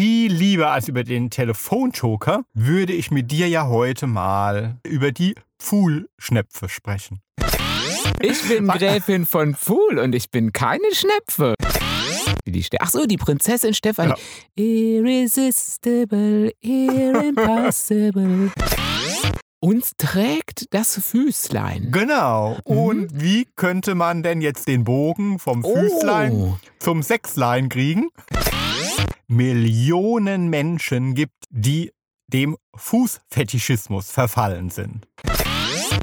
[0.00, 5.34] Viel lieber als über den Telefonjoker würde ich mit dir ja heute mal über die
[5.58, 7.20] Pfuhlschnepfe sprechen.
[8.22, 11.52] Ich bin Gräfin von Pfuhl und ich bin keine Schnepfe.
[12.46, 14.14] Die Ach so, die Prinzessin Stefanie.
[14.54, 18.52] Irresistible, impossible.
[19.62, 21.90] Uns trägt das Füßlein.
[21.90, 22.56] Genau.
[22.64, 26.56] Und wie könnte man denn jetzt den Bogen vom Füßlein Oh.
[26.78, 28.08] zum Sechslein kriegen?
[29.30, 31.92] Millionen Menschen gibt, die
[32.26, 35.06] dem Fußfetischismus verfallen sind.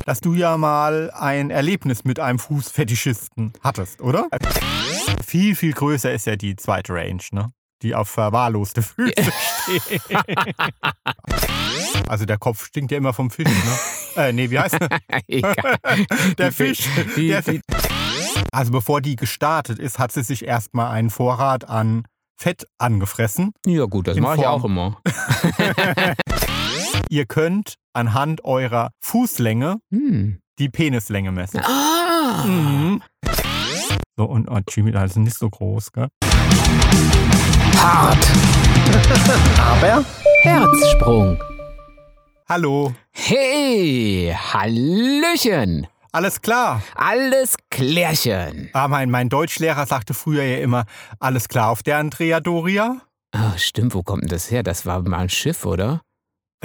[0.06, 4.30] Dass du ja mal ein Erlebnis mit einem Fußfetischisten hattest, oder?
[5.26, 7.52] Viel, viel größer ist ja die zweite Range, ne?
[7.82, 9.14] Die auf verwahrloste Füße
[9.64, 10.02] steht.
[12.08, 13.78] Also der Kopf stinkt ja immer vom Fisch, ne?
[14.18, 14.90] Äh, nee, wie heißt der?
[16.40, 16.80] Der Fisch.
[17.16, 17.62] der die-
[18.52, 22.08] Also bevor die gestartet ist, hat sie sich erstmal einen Vorrat an
[22.40, 23.52] Fett angefressen.
[23.66, 25.02] Ja gut, das mache ich auch immer.
[27.10, 30.40] Ihr könnt anhand eurer Fußlänge Hm.
[30.60, 31.62] die Penislänge messen.
[31.64, 32.44] Ah.
[32.46, 33.02] Mhm.
[34.18, 36.10] So, und oh, Jimmy, da ist nicht so groß, gell?
[37.76, 38.18] Hart.
[39.60, 40.06] Aber?
[40.42, 41.42] Herzsprung.
[42.48, 42.94] Hallo.
[43.12, 45.88] Hey, Hallöchen.
[46.18, 46.82] Alles klar.
[46.96, 48.72] Alles klärchen.
[48.74, 50.86] Ah, mein, mein Deutschlehrer sagte früher ja immer,
[51.20, 53.02] alles klar auf der Andrea Doria.
[53.36, 54.64] Ah, stimmt, wo kommt denn das her?
[54.64, 56.02] Das war mal ein Schiff, oder?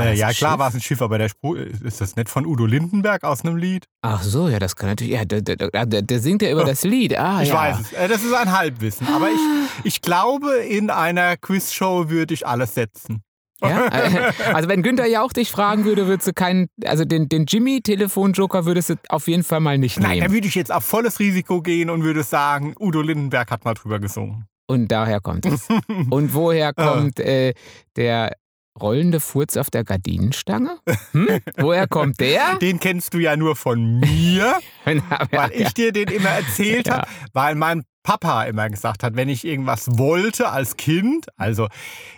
[0.01, 0.59] Äh, ja, klar Schiff?
[0.59, 3.57] war es ein Schiff, aber der Spruch, ist das nicht von Udo Lindenberg aus einem
[3.59, 3.85] Lied?
[4.01, 5.13] Ach so, ja, das kann natürlich.
[5.13, 7.19] Ja, der, der, der, singt ja über das Lied.
[7.19, 7.55] Ah, Ich ja.
[7.55, 7.93] weiß es.
[7.93, 9.07] Äh, Das ist ein Halbwissen.
[9.09, 9.41] Aber ich,
[9.85, 13.23] ich glaube, in einer Quizshow würde ich alles setzen.
[13.63, 13.91] Ja?
[14.55, 18.91] Also wenn Günther Jauch dich fragen würde, würdest du keinen, also den, den Jimmy-Telefonjoker würdest
[18.91, 20.35] du auf jeden Fall mal nicht Nein, da nehmen.
[20.35, 23.99] würde ich jetzt auf volles Risiko gehen und würde sagen, Udo Lindenberg hat mal drüber
[23.99, 24.47] gesungen.
[24.67, 25.69] Und daher kommt es.
[26.11, 27.55] Und woher kommt äh,
[27.97, 28.33] der
[28.81, 30.79] rollende Furz auf der Gardinenstange?
[31.13, 31.41] Hm?
[31.59, 32.57] Woher kommt der?
[32.61, 36.99] Den kennst du ja nur von mir, weil ja, ich dir den immer erzählt Ja.
[36.99, 41.69] habe, weil mein Papa immer gesagt hat, wenn ich irgendwas wollte als Kind, also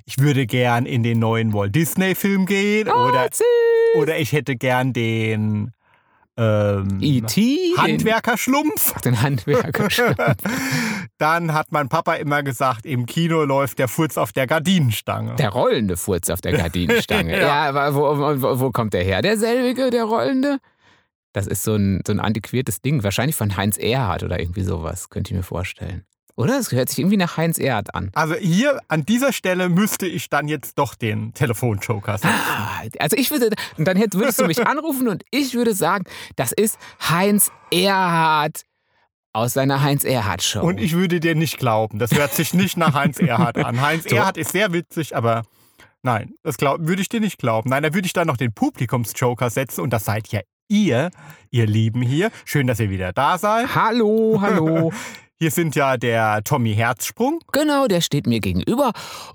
[0.06, 3.28] ich würde gern in den neuen Walt Disney Film gehen oder,
[3.96, 5.72] oder ich hätte gern den
[6.36, 7.74] ähm, E.T.
[7.76, 8.92] Handwerkerschlumpf.
[9.00, 9.90] Den, den Handwerker.
[9.90, 10.14] schon.
[11.18, 15.36] Dann hat mein Papa immer gesagt, im Kino läuft der Furz auf der Gardinenstange.
[15.36, 17.32] Der rollende Furz auf der Gardinenstange.
[17.32, 17.46] Ja.
[17.46, 19.22] ja, aber wo, wo, wo kommt der her?
[19.22, 20.58] Derselbige, der rollende?
[21.32, 23.02] Das ist so ein, so ein antiquiertes Ding.
[23.02, 26.04] Wahrscheinlich von Heinz Erhardt oder irgendwie sowas, könnte ich mir vorstellen.
[26.36, 26.58] Oder?
[26.58, 28.10] Es hört sich irgendwie nach Heinz Erhardt an.
[28.14, 32.34] Also hier an dieser Stelle müsste ich dann jetzt doch den Telefonjoker setzen.
[32.34, 36.04] Ah, Also ich würde, und dann hätt- würdest du mich anrufen und ich würde sagen,
[36.36, 36.76] das ist
[37.08, 38.62] Heinz Erhardt
[39.32, 40.60] aus seiner Heinz Erhardt Show.
[40.62, 41.98] Und ich würde dir nicht glauben.
[42.00, 43.80] Das hört sich nicht nach Heinz Erhardt an.
[43.80, 44.16] Heinz So.
[44.16, 45.42] Erhardt ist sehr witzig, aber
[46.02, 47.70] nein, das glaub, würde ich dir nicht glauben.
[47.70, 51.10] Nein, da würde ich dann noch den Publikumsjoker setzen und das seid ja ihr,
[51.50, 52.30] ihr Lieben hier.
[52.44, 53.72] Schön, dass ihr wieder da seid.
[53.74, 54.92] hallo, hallo.
[55.40, 57.40] Hier sind ja der Tommy Herzsprung.
[57.52, 58.92] Genau, der steht mir gegenüber.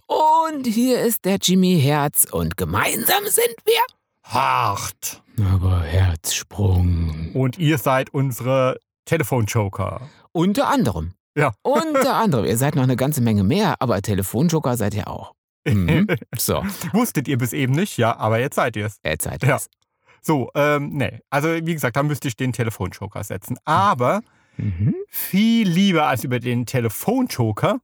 [0.07, 3.81] Und hier ist der Jimmy Herz und gemeinsam sind wir.
[4.23, 5.21] Hart.
[5.53, 7.31] Aber Herzsprung.
[7.33, 10.01] Und ihr seid unsere Telefonjoker.
[10.31, 11.13] Unter anderem.
[11.35, 11.53] Ja.
[11.63, 12.45] Unter anderem.
[12.45, 15.33] Ihr seid noch eine ganze Menge mehr, aber Telefonjoker seid ihr auch.
[15.67, 16.07] Mhm.
[16.37, 18.99] So, Wusstet ihr bis eben nicht, ja, aber jetzt seid ihr es.
[19.03, 19.49] jetzt seid Ja.
[19.55, 19.69] ihr's.
[20.21, 21.19] So, ähm, nee.
[21.29, 23.57] Also, wie gesagt, da müsste ich den Telefonjoker setzen.
[23.65, 24.21] Aber
[24.59, 24.95] Mhm.
[25.07, 27.79] viel lieber als über den Telefonjoker.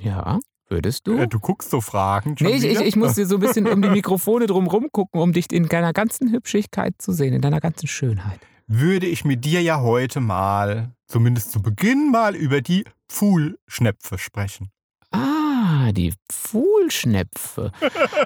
[0.00, 1.18] Ja, würdest du?
[1.18, 2.36] Äh, du guckst so Fragen.
[2.38, 5.20] Schon Nee, ich, ich, ich muss dir so ein bisschen um die Mikrofone drumherum gucken,
[5.20, 8.40] um dich in deiner ganzen Hübschigkeit zu sehen, in deiner ganzen Schönheit.
[8.66, 14.70] Würde ich mit dir ja heute mal, zumindest zu Beginn mal, über die Pfuhlschnepfe sprechen.
[15.10, 17.72] Ah, die Pfuhlschnepfe.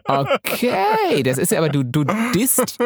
[0.04, 2.78] Okay, das ist ja aber, du, du disst,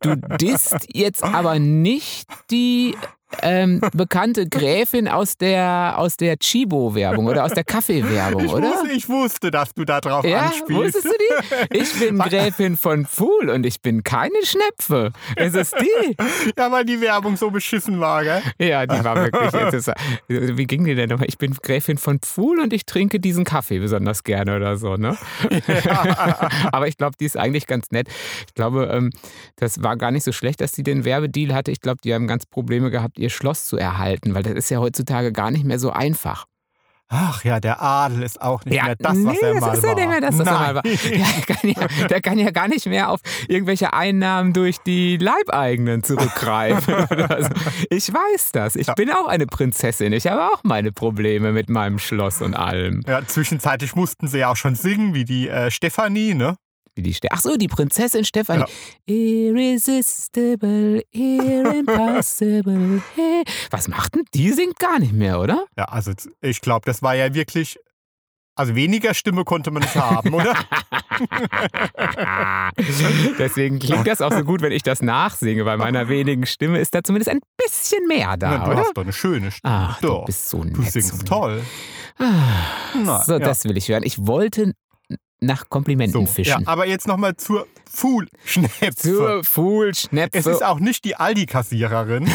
[0.00, 2.96] du disst jetzt aber nicht die
[3.42, 8.70] ähm, bekannte Gräfin aus der, aus der Chibo-Werbung oder aus der Kaffee-Werbung, oder?
[8.70, 10.70] wusste, ich wusste, dass du da drauf Ja, anspielst.
[10.96, 11.10] wusstest du
[11.70, 11.78] die?
[11.78, 15.12] Ich bin Gräfin von Pfuhl und ich bin keine Schnepfe.
[15.36, 16.16] Ist es die?
[16.56, 18.42] Ja, weil die Werbung so beschissen war, gell?
[18.58, 19.50] Ja, die war wirklich.
[19.50, 19.90] Das,
[20.28, 21.26] wie ging die denn nochmal?
[21.28, 25.16] Ich bin Gräfin von Pfuhl und ich trinke diesen Kaffee besonders gerne oder so, ne?
[26.72, 28.08] Aber ich glaube, die ist eigentlich ganz nett.
[28.46, 29.10] Ich glaube, ähm,
[29.56, 31.70] das war gar nicht so schlecht, dass sie den Werbedeal hatte.
[31.70, 34.78] Ich glaube, die haben ganz Probleme gehabt, ihr Schloss zu erhalten, weil das ist ja
[34.78, 36.46] heutzutage gar nicht mehr so einfach.
[37.08, 39.74] Ach ja, der Adel ist auch nicht Ja, mehr das, nee, was er das mal
[39.74, 39.90] ist war.
[39.90, 40.82] ja nicht mehr das, was er mal war.
[40.84, 40.98] Nein.
[41.46, 46.02] Der, kann ja, der kann ja gar nicht mehr auf irgendwelche Einnahmen durch die Leibeigenen
[46.02, 46.94] zurückgreifen.
[47.10, 47.50] oder so.
[47.90, 48.74] Ich weiß das.
[48.74, 48.94] Ich Ja.
[48.94, 50.12] bin auch eine Prinzessin.
[50.14, 53.02] Ich habe auch meine Probleme mit meinem Schloss und allem.
[53.06, 56.56] Ja, zwischenzeitlich mussten sie ja auch schon singen, wie die äh, Stefanie, ne?
[56.96, 58.64] Wie die Ach so, die Prinzessin Stefanie.
[59.06, 63.02] Irresistible, impossible.
[63.14, 63.44] Hey.
[63.70, 64.52] Was macht denn die?
[64.52, 65.66] Singt gar nicht mehr, oder?
[65.76, 67.78] Ja, also ich glaube, das war ja wirklich.
[68.56, 70.54] Also weniger Stimme konnte man nicht haben, oder?
[73.38, 75.64] Deswegen klingt das auch so gut, wenn ich das nachsinge.
[75.64, 78.80] Bei meiner wenigen Stimme ist da zumindest ein bisschen mehr da, Na, du oder?
[78.80, 79.74] hast doch eine schöne Stimme.
[79.74, 80.76] Ach, du bist so nett.
[80.76, 81.62] du singst toll.
[82.18, 83.38] Ah, so, ja.
[83.40, 84.04] das will ich hören.
[84.04, 84.74] Ich wollte
[85.40, 86.66] nach Komplimenten So, ja, fischen.
[86.66, 88.94] aber jetzt nochmal zur Fuhlschnepfe.
[88.96, 90.38] Zur Fuhlschnepfe.
[90.38, 92.28] Es ist auch nicht die Aldi-Kassiererin,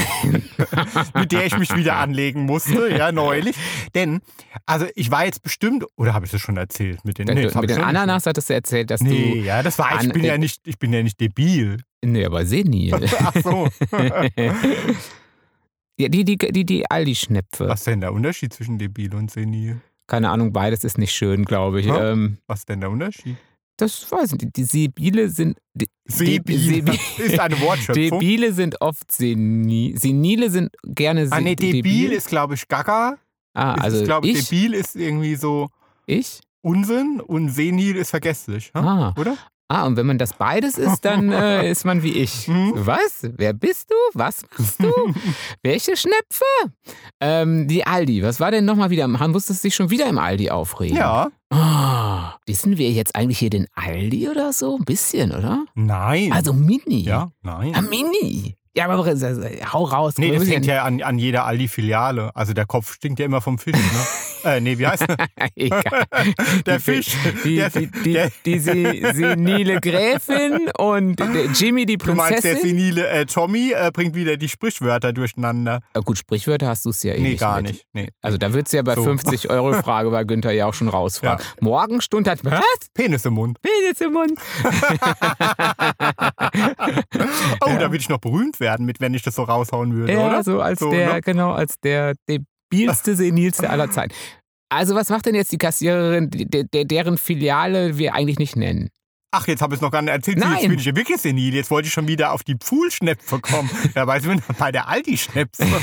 [1.16, 3.56] mit der ich mich wieder anlegen musste, ja, neulich.
[3.96, 4.20] Denn,
[4.66, 7.56] also ich war jetzt bestimmt, oder habe ich das schon erzählt mit den, mit das
[7.56, 7.96] hab den ich noch nicht.
[7.98, 10.78] Ananas hattest du erzählt, dass Nee, ja, das war, ich An- bin ja nicht, ich
[10.78, 11.78] bin ja nicht debil.
[12.02, 12.10] du.
[12.10, 12.94] Nee, aber senil.
[13.20, 13.68] Ach so.
[15.98, 17.68] ja, die, die, die, die Aldi-Schnepfe.
[17.68, 19.82] Was ist denn der Unterschied zwischen debil und senil?
[20.10, 21.86] Keine Ahnung, beides ist nicht schön, glaube ich.
[21.88, 22.12] Hä?
[22.12, 23.38] Ähm, Was ist denn der Unterschied?
[23.78, 24.58] das weiß ich nicht.
[24.58, 25.58] Die Sebile sind.
[25.74, 26.58] Die, Sebil.
[26.58, 28.20] Sebi- ist eine Wortschöpfung.
[28.20, 29.98] Debile sind oft senil.
[29.98, 33.18] Senile sind gerne Ah, se- nee, debil ist, glaube ich, Gaga.
[33.54, 35.70] Ah, Ist, also ich glaube, debil ist irgendwie so
[36.08, 36.42] ich?
[36.62, 38.66] Unsinn und senil ist vergesslich.
[38.76, 38.80] hä?
[38.80, 39.14] Ah.
[39.18, 39.38] Oder?
[39.70, 42.48] Ah, und wenn man das beides ist, dann äh, ist man wie ich.
[42.48, 42.74] Mhm.
[42.76, 43.22] Was?
[43.22, 43.96] Wer bist du?
[44.14, 44.92] Was machst du?
[45.64, 46.46] Welche Schnepfe?
[47.22, 48.24] Ähm, die Aldi.
[48.24, 49.08] Was war denn nochmal wieder?
[49.08, 50.98] Man musste sich schon wieder im Aldi aufregen.
[50.98, 51.30] Ja.
[51.52, 54.78] Ah, wissen wir jetzt eigentlich hier den Aldi oder so?
[54.78, 55.66] Ein bisschen, oder?
[55.76, 56.32] Nein.
[56.34, 57.02] Also Mini.
[57.02, 57.74] ja, nein.
[57.76, 58.56] Ah, Mini.
[58.76, 60.14] Ja, aber äh, hau raus.
[60.18, 62.36] Nee, das hängt ja an, an jeder Aldi-Filiale.
[62.36, 63.82] Also der Kopf stinkt ja immer vom Fisch, ne?
[64.44, 65.18] äh, nee, wie heißt der?
[65.56, 66.06] Egal.
[66.66, 67.16] Der Fisch.
[67.44, 72.44] Die, der, die, die, der, die se- senile Gräfin und der Jimmy die du meinst,
[72.44, 72.78] der Prinzessin.
[72.78, 75.82] senile äh, Tommy äh, bringt wieder die Sprichwörter durcheinander.
[75.94, 77.72] Ah, gut, Sprichwörter hast du es ja eh Nee, nicht gar mit.
[77.72, 77.86] nicht.
[77.94, 78.10] Nee.
[78.22, 79.04] Also da würdest du ja bei So.
[79.04, 81.44] 50 Euro Frage bei Günther ja auch schon rausfragen.
[81.62, 82.62] Morgenstund hat was?
[82.94, 83.58] Penis im Mund.
[83.62, 84.40] Penis im Mund.
[87.62, 90.28] Oh, da würde ich noch berühmt werden, mit wenn ich das so raushauen würde, Ja,
[90.28, 90.44] oder?
[90.44, 91.22] so als So, der, ne?
[91.22, 92.14] genau, als der
[92.72, 94.14] debilste, senilste aller Zeiten.
[94.70, 98.90] Also was macht denn jetzt die Kassiererin, de, de, deren Filiale wir eigentlich nicht nennen?
[99.32, 100.40] Ach, jetzt habe ich es noch gar nicht erzählt.
[100.40, 100.54] Nein.
[100.54, 101.54] Jetzt bin ich ja wirklich senil.
[101.54, 103.70] Jetzt wollte ich schon wieder auf die Pfuhlschnepfe kommen.
[103.96, 105.66] ja, weiß man bei der Aldi-Schnepfe.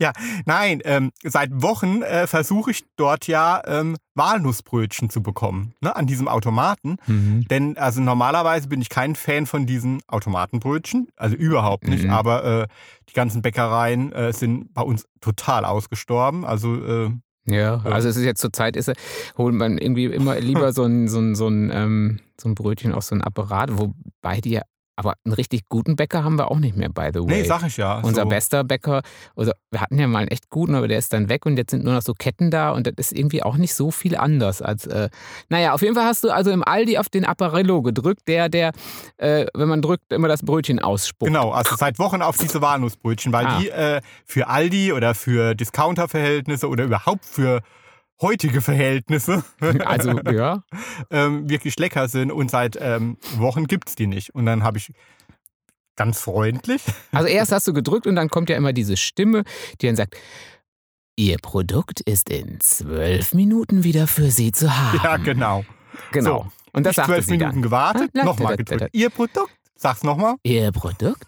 [0.00, 0.12] ja,
[0.46, 5.74] nein, ähm, seit Wochen äh, versuche ich dort ja ähm, Walnussbrötchen zu bekommen.
[5.80, 6.98] Ne, an diesem Automaten.
[7.06, 7.48] Mhm.
[7.48, 11.08] Denn also normalerweise bin ich kein Fan von diesen Automatenbrötchen.
[11.16, 12.04] Also überhaupt nicht.
[12.04, 12.10] Mhm.
[12.10, 12.66] Aber äh,
[13.08, 16.44] die ganzen Bäckereien äh, sind bei uns total ausgestorben.
[16.44, 17.10] Also äh,
[17.50, 18.92] Ja, also es ist jetzt zur Zeit, ist,
[19.36, 22.92] holt man irgendwie immer lieber so ein, so ein, so ein, ähm, so ein Brötchen
[22.92, 24.62] aus so einem Apparat, wobei die ja,
[24.98, 27.42] aber einen richtig guten Bäcker haben wir auch nicht mehr, by the way.
[27.42, 28.00] nee, sag ich ja.
[28.00, 28.28] Unser so.
[28.28, 29.02] bester Bäcker,
[29.36, 31.70] also wir hatten ja mal einen echt guten, aber der ist dann weg und jetzt
[31.70, 34.60] sind nur noch so Ketten da und das ist irgendwie auch nicht so viel anders
[34.60, 34.86] als.
[34.86, 35.08] Äh,
[35.48, 38.72] naja, auf jeden Fall hast du also im Aldi auf den Apparello gedrückt, der, der,
[39.18, 41.28] äh, wenn man drückt, immer das Brötchen ausspuckt.
[41.30, 43.58] Genau, also seit Wochen auf diese Walnussbrötchen, weil Ah.
[43.60, 47.60] die äh, für Aldi oder für Discounter-Verhältnisse oder überhaupt für
[48.20, 49.44] heutige Verhältnisse
[49.84, 50.62] Also, ja.
[51.10, 54.34] ähm, wirklich lecker sind und seit ähm, Wochen gibt es die nicht.
[54.34, 54.92] Und dann habe ich
[55.96, 56.82] ganz freundlich,
[57.12, 59.44] Also erst hast du gedrückt und dann kommt ja immer diese Stimme,
[59.80, 60.16] die dann sagt,
[61.16, 65.00] Ihr Produkt ist in zwölf Minuten wieder für Sie zu haben.
[65.02, 65.64] ja genau,
[66.12, 66.42] genau.
[66.44, 67.62] So, und das sagte zwölf sie Minuten dann.
[67.62, 68.90] gewartet, nochmal gedrückt.
[68.92, 70.36] Ihr Produkt, sag's nochmal.
[70.44, 71.26] Ihr Produkt?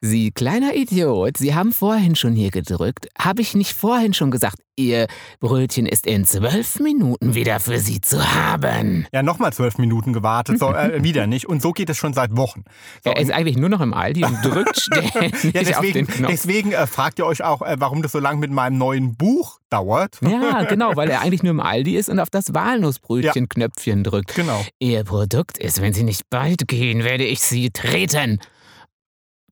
[0.00, 3.08] Sie kleiner Idiot, Sie haben vorhin schon hier gedrückt.
[3.18, 5.06] Habe ich nicht vorhin schon gesagt, Ihr
[5.38, 9.06] Brötchen ist in zwölf Minuten wieder für Sie zu haben?
[9.12, 11.46] Ja, nochmal zwölf Minuten gewartet, so, äh, wieder nicht.
[11.46, 12.64] Und so geht es schon seit Wochen.
[13.04, 16.06] So, er ist eigentlich nur noch im Aldi und drückt ständig ja, auf den deswegen,
[16.08, 16.30] Knopf.
[16.30, 19.60] deswegen äh, fragt ihr euch auch, äh, warum das so lange mit meinem neuen Buch
[19.70, 20.18] dauert.
[20.22, 24.34] Ja, genau, weil er eigentlich nur im Aldi ist und auf das Walnussbrötchen-Knöpfchen drückt.
[24.34, 24.60] Genau.
[24.80, 28.40] Ihr Produkt ist, wenn Sie nicht bald gehen, werde ich Sie treten.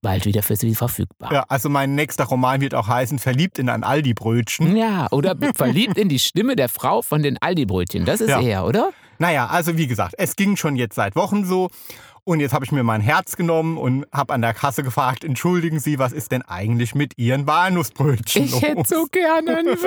[0.02, 1.32] Bald wieder für Sie verfügbar.
[1.32, 4.76] Ja, also mein nächster Roman wird auch heißen Verliebt in ein Aldi-Brötchen.
[4.76, 8.04] Ja, oder verliebt in die Stimme der Frau von den Aldi-Brötchen.
[8.04, 8.40] Das ist Ja.
[8.40, 8.90] er, oder?
[9.18, 11.68] Naja, also wie gesagt, es ging schon jetzt seit Wochen so.
[12.24, 15.80] Und jetzt habe ich mir mein Herz genommen und habe an der Kasse gefragt, entschuldigen
[15.80, 18.62] Sie, was ist denn eigentlich mit Ihren Walnussbrötchen Ich los?
[18.62, 19.66] hätte so gerne ein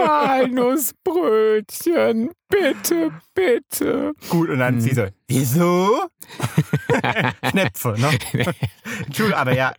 [1.05, 2.31] Walnussbrötchen.
[2.47, 4.13] Bitte, bitte.
[4.29, 4.81] Gut, und dann Hm.
[4.81, 5.89] sie so, wieso?
[7.49, 8.09] Schnepfe, ne?
[9.05, 9.73] Entschuldigung, aber ja.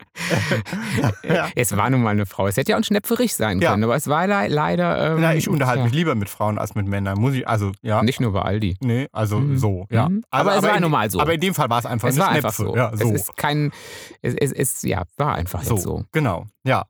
[1.23, 1.49] ja.
[1.55, 2.47] Es war nun mal eine Frau.
[2.47, 3.71] Es hätte ja auch ein Schnepferich sein Ja.
[3.71, 5.13] können, aber es war le leider.
[5.15, 7.73] Ähm, Na, ich unterhalte tja, mich lieber mit Frauen als mit Männern, muss ich, also,
[7.83, 8.03] ja.
[8.03, 8.77] Nicht nur bei Aldi.
[8.81, 9.59] Nee, also Mhm.
[9.59, 10.09] so, ja.
[10.09, 10.25] Mhm.
[10.31, 11.21] Also, Aber es war in, nun mal so.
[11.21, 12.47] Aber in dem Fall war es einfach Es eine war Schnepfe.
[12.49, 12.77] einfach so.
[12.77, 13.09] Ja, so.
[13.09, 13.71] Es ist kein.
[14.23, 16.05] Es, es, es ja, war einfach so, jetzt so.
[16.13, 16.85] genau, ja.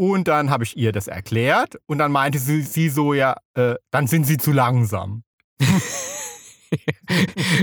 [0.00, 3.74] Und dann habe ich ihr das erklärt und dann meinte sie, sie so, ja, äh,
[3.90, 5.24] dann sind sie zu langsam.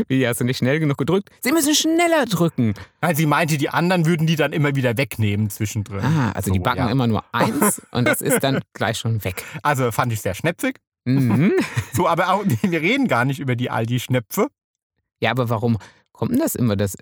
[0.10, 1.30] Wie, hast du nicht schnell genug gedrückt?
[1.40, 2.74] Sie müssen schneller drücken.
[3.02, 6.02] Nein, sie meinte, die anderen würden die dann immer wieder wegnehmen zwischendrin.
[6.04, 6.92] Ah, also die So, backen ja.
[6.92, 9.42] immer nur eins und das ist dann gleich schon weg.
[9.64, 10.76] Also fand ich sehr schnäpfig.
[11.06, 11.54] Mhm.
[11.94, 14.48] So, aber auch, wir reden gar nicht über die Aldi-Schnäpfe.
[15.22, 15.78] Ja, aber warum
[16.16, 16.76] kommt denn das immer?
[16.76, 16.96] Das,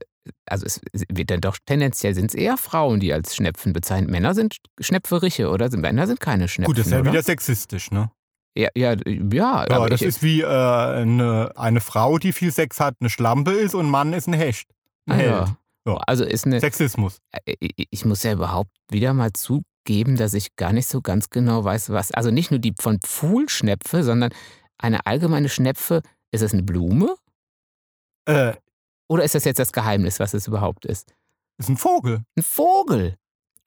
[0.45, 4.09] also es wird dann doch tendenziell sind es eher Frauen, die als Schnepfen bezeichnet.
[4.09, 5.69] Männer sind Schnepferiche, oder?
[5.77, 6.73] Männer sind keine Schnepfen.
[6.73, 7.11] Gut, das ist ja oder?
[7.11, 8.11] wieder sexistisch, ne?
[8.55, 12.51] Ja, ja, ja, Ja, aber das ich, ist wie äh, eine, eine Frau, die viel
[12.51, 14.69] Sex hat, eine Schlampe ist und ein Mann ist ein Hecht.
[15.07, 15.31] Ein ah, Held.
[15.31, 15.57] ja.
[15.85, 15.97] Ja.
[16.07, 16.59] Also ist eine.
[16.59, 17.19] Sexismus.
[17.45, 21.63] Ich, ich muss ja überhaupt wieder mal zugeben, dass ich gar nicht so ganz genau
[21.63, 22.11] weiß, was.
[22.11, 24.31] Also nicht nur die von Pfuhlschnepfe, sondern
[24.77, 26.01] eine allgemeine Schnepfe.
[26.31, 27.15] Ist das eine Blume?
[28.25, 28.53] Äh,
[29.13, 31.13] Oder ist das jetzt das Geheimnis, was es überhaupt ist?
[31.59, 32.23] ist ein Vogel.
[32.35, 33.15] Ein Vogel.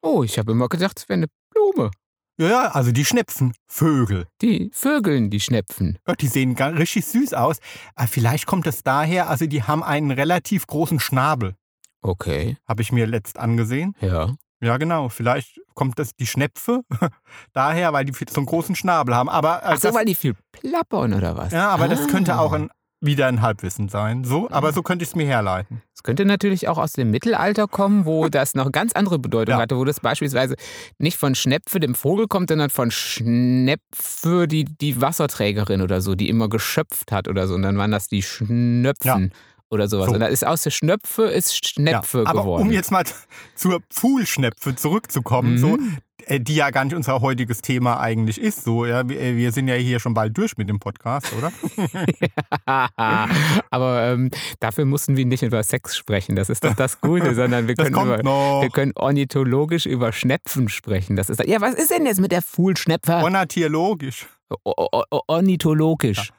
[0.02, 1.92] Oh, ich habe immer gedacht, es wäre eine Blume.
[2.36, 3.54] Ja, ja, also die Schnepfen.
[3.68, 4.26] Vögel.
[4.42, 5.98] Die Vögeln, die Schnepfen.
[6.06, 7.58] Ja, die sehen gar richtig süß aus.
[7.94, 11.54] Aber vielleicht kommt das daher, also die haben einen relativ großen Schnabel.
[12.02, 13.94] Okay, Habe ich mir letzt angesehen.
[14.00, 14.34] ja.
[14.62, 15.10] Ja, genau.
[15.10, 16.80] Vielleicht kommt das die Schnepfe
[17.52, 19.28] daher, weil die so einen großen Schnabel haben.
[19.28, 21.52] Aber, äh, Ach so, das, weil die viel plappern oder was?
[21.52, 22.38] ja, aber das könnte Ah.
[22.40, 24.24] auch ein, wieder ein Halbwissen sein.
[24.24, 25.82] So, aber so könnte ich es mir herleiten.
[25.94, 29.60] Es könnte natürlich auch aus dem Mittelalter kommen, wo das noch ganz andere Bedeutung Ja.
[29.60, 30.56] hatte, wo das beispielsweise
[30.98, 36.28] nicht von Schnepfe, dem Vogel, kommt, sondern von Schnepfe, die, die Wasserträgerin oder so, die
[36.28, 37.54] immer geschöpft hat oder so.
[37.54, 39.32] Und dann waren das die Schnöpfen
[39.70, 40.06] oder sowas.
[40.06, 40.12] So.
[40.14, 42.62] Und da ist aus der Schnöpfe ist Schnepfe ja, aber geworden.
[42.62, 43.04] um jetzt mal
[43.56, 45.99] zur Pfuhlschnepfe zurückzukommen, so, Mhm.
[46.26, 48.62] äh, die ja gar nicht unser heutiges Thema eigentlich ist.
[48.64, 51.52] So, ja, wir, äh, sind ja hier schon bald durch mit dem Podcast, oder?
[53.70, 54.30] Aber ähm,
[54.61, 56.37] dafür mussten wir nicht über Sex sprechen.
[56.37, 58.62] Das ist doch das Gute, sondern wir können, über, noch.
[58.62, 61.16] wir können ornithologisch über Schnepfen sprechen.
[61.16, 63.14] Das ist, ja, was ist denn jetzt mit der Fuhlschnepfe?
[63.16, 64.26] Ornithologisch.
[64.49, 66.30] O- o- o- Ornithologisch.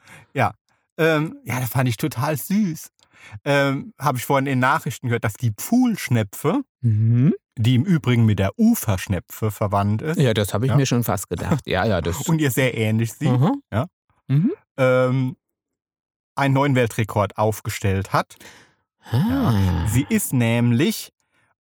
[1.00, 2.90] Ähm, ja, das fand ich total süß.
[3.44, 7.34] Ähm, Habe ich vorhin in Nachrichten gehört, dass die Pfuhlschnepfe, Mhm.
[7.58, 10.76] die im Übrigen mit der Uferschnepfe verwandt ist Ja, das habe ich Ja.
[10.76, 11.66] mir schon fast gedacht.
[11.66, 12.22] Ja, ja, das.
[12.28, 13.62] und ihr sehr ähnlich sieht, Mhm.
[13.72, 13.86] ja.
[14.28, 14.52] Mhm.
[14.76, 15.36] ähm,
[16.36, 18.36] einen neuen Weltrekord aufgestellt hat.
[19.10, 19.86] Ah.
[19.88, 21.12] Sie ist nämlich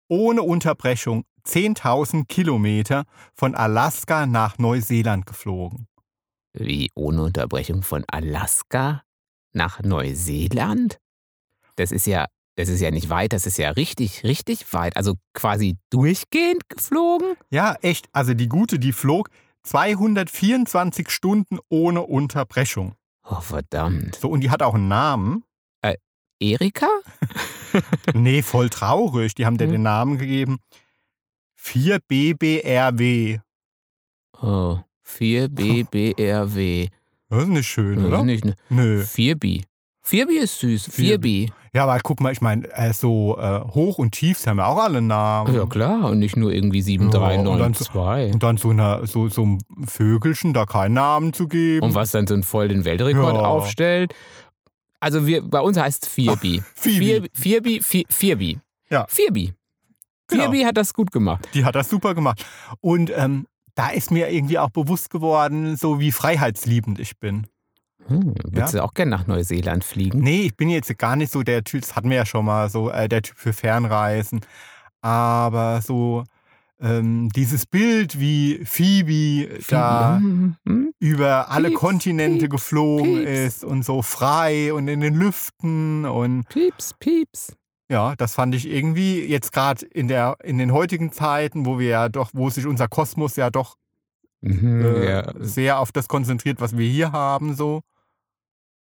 [0.09, 5.87] ohne Unterbrechung 10.000 Kilometer von Alaska nach Neuseeland geflogen.
[6.53, 9.03] Wie ohne Unterbrechung von Alaska
[9.53, 10.99] nach Neuseeland?
[11.77, 14.97] Das ist ja, das ist ja nicht weit, das ist ja richtig, richtig weit.
[14.97, 17.35] Also quasi durchgehend geflogen?
[17.51, 18.09] Ja, echt.
[18.13, 19.31] Also die Gute, die flog
[19.63, 22.95] 224 Stunden ohne Unterbrechung.
[23.29, 24.15] Oh, verdammt.
[24.17, 25.45] So, und die hat auch einen Namen.
[26.39, 26.89] Erika?
[28.15, 29.35] Nee, voll traurig.
[29.35, 29.73] Die haben dir Hm.
[29.73, 30.59] den Namen gegeben.
[31.59, 33.41] 4BBRW.
[34.43, 36.89] Oh, 4BBRW.
[37.29, 38.23] Das ist nicht schön, Das ist oder?
[38.25, 39.03] nicht ne Nö.
[39.03, 39.65] 4B.
[40.07, 40.91] 4B ist süß.
[40.91, 41.19] 4B.
[41.19, 41.51] 4B.
[41.73, 44.79] Ja, aber guck mal, ich meine, äh, so äh, Hoch- und Tiefs haben ja auch
[44.79, 45.55] alle Namen.
[45.55, 46.11] Ja, klar.
[46.11, 48.33] Und nicht nur irgendwie Ja, und dann 7392.
[48.35, 51.85] Und dann so, einer, so, so einem Vögelchen da keinen Namen zu geben.
[51.85, 53.41] Und was dann so einen voll den Weltrekord Ja.
[53.43, 54.15] aufstellt.
[55.01, 56.63] Also wir, bei uns heißt 4B.
[56.75, 57.29] Phoebe.
[57.37, 58.59] 4B, 4B, 4B.
[58.89, 59.05] Ja.
[59.07, 59.53] 4B.
[60.29, 60.45] Genau.
[60.51, 61.47] 4B hat das gut gemacht.
[61.53, 62.45] Die hat das super gemacht.
[62.81, 67.47] Und ähm, da ist mir irgendwie auch bewusst geworden, so wie freiheitsliebend ich bin.
[68.09, 70.21] Hm, würdest du auch gerne nach Neuseeland fliegen?
[70.21, 72.71] Nee, ich bin jetzt gar nicht so der Typ, das hatten wir ja schon mal,
[72.71, 74.41] so äh, der Typ für Fernreisen.
[75.01, 76.25] Aber so
[76.81, 80.93] ähm, dieses Bild, wie Phoebe da Hm, hm.
[80.99, 83.31] über alle Pieps, Kontinente Pieps, geflogen Pieps.
[83.31, 87.57] ist und so frei und in den Lüften und Pieps, pieps.
[87.89, 91.89] Ja, das fand ich irgendwie jetzt gerade in der in den heutigen Zeiten, wo wir
[91.89, 93.77] ja doch, wo sich unser Kosmos ja doch
[94.43, 97.81] Mhm, äh, ja, sehr auf das konzentriert, was wir hier haben, so.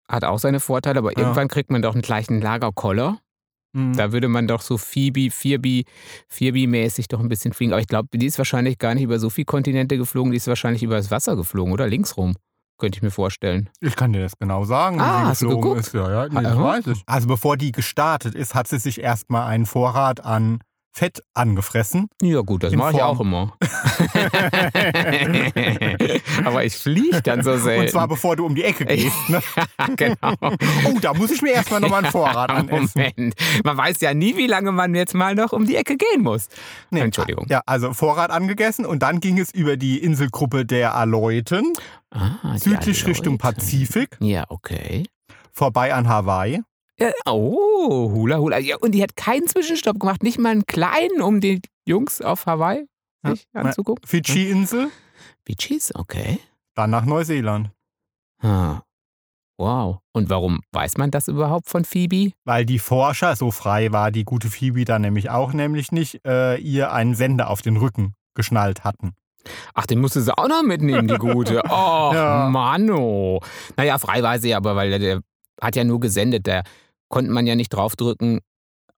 [0.10, 1.20] Hat auch seine Vorteile, aber Ja.
[1.20, 3.20] irgendwann kriegt man doch einen gleichen Lagerkoller.
[3.74, 3.96] Mhm.
[3.98, 5.86] Da würde man doch so Phoebe, 4B,
[6.32, 7.74] 4B-mäßig doch ein bisschen fliegen.
[7.74, 10.48] Aber ich glaube, die ist wahrscheinlich gar nicht über so viele Kontinente geflogen, die ist
[10.48, 11.88] wahrscheinlich über das Wasser geflogen, oder?
[11.88, 12.36] Linksrum.
[12.78, 13.70] könnte ich mir vorstellen.
[13.80, 15.88] Ich kann dir das genau sagen, wie Ah, sie hast du geflogen geguckt?
[15.88, 15.94] ist.
[15.94, 16.28] Ja, ja,
[16.84, 17.04] nee, ich.
[17.06, 20.60] Also bevor die gestartet ist, hat sie sich erstmal einen Vorrat an
[20.98, 22.08] Fett angefressen.
[22.22, 23.54] Ja gut, das mache ich auch immer.
[26.46, 27.82] Aber ich fliege dann so selten.
[27.82, 29.30] Und zwar bevor du um die Ecke gehst.
[29.30, 29.42] Ne?
[29.98, 30.34] genau.
[30.86, 33.02] Oh, da muss ich mir erstmal nochmal einen Vorrat anessen.
[33.18, 33.36] Moment.
[33.66, 36.48] Man weiß ja nie, wie lange man jetzt mal noch um die Ecke gehen muss.
[36.92, 37.46] Nee, Entschuldigung.
[37.50, 41.74] Ja, also Vorrat angegessen und dann ging es über die Inselgruppe der Aleuten,
[42.12, 43.08] Ah, südlich Aleuten.
[43.08, 45.04] Richtung Pazifik, Ja, okay.
[45.52, 46.62] vorbei an Hawaii.
[47.00, 48.58] Ja, oh, Hula Hula.
[48.60, 52.46] Ja, und die hat keinen Zwischenstopp gemacht, nicht mal einen kleinen, um die Jungs auf
[52.46, 52.86] Hawaii
[53.26, 54.08] sich Ja, anzugucken.
[54.08, 54.90] Fidschi-Insel,
[55.44, 56.40] Beaches, okay.
[56.76, 57.72] dann nach Neuseeland.
[58.42, 58.82] Ah.
[59.58, 60.00] Wow.
[60.14, 62.34] Und warum weiß man das überhaupt von Phoebe?
[62.44, 66.58] Weil die Forscher, so frei war die gute Phoebe dann nämlich auch, nämlich nicht, äh,
[66.58, 69.14] ihr einen Sender auf den Rücken geschnallt hatten.
[69.74, 71.62] Ach, den musste sie auch noch mitnehmen, die gute.
[71.70, 72.50] Oh, Ja.
[72.52, 73.42] Manno.
[73.78, 75.22] Naja, frei war sie aber, weil der, der
[75.62, 76.48] hat ja nur gesendet.
[76.48, 76.64] Da
[77.10, 78.40] konnte man ja nicht draufdrücken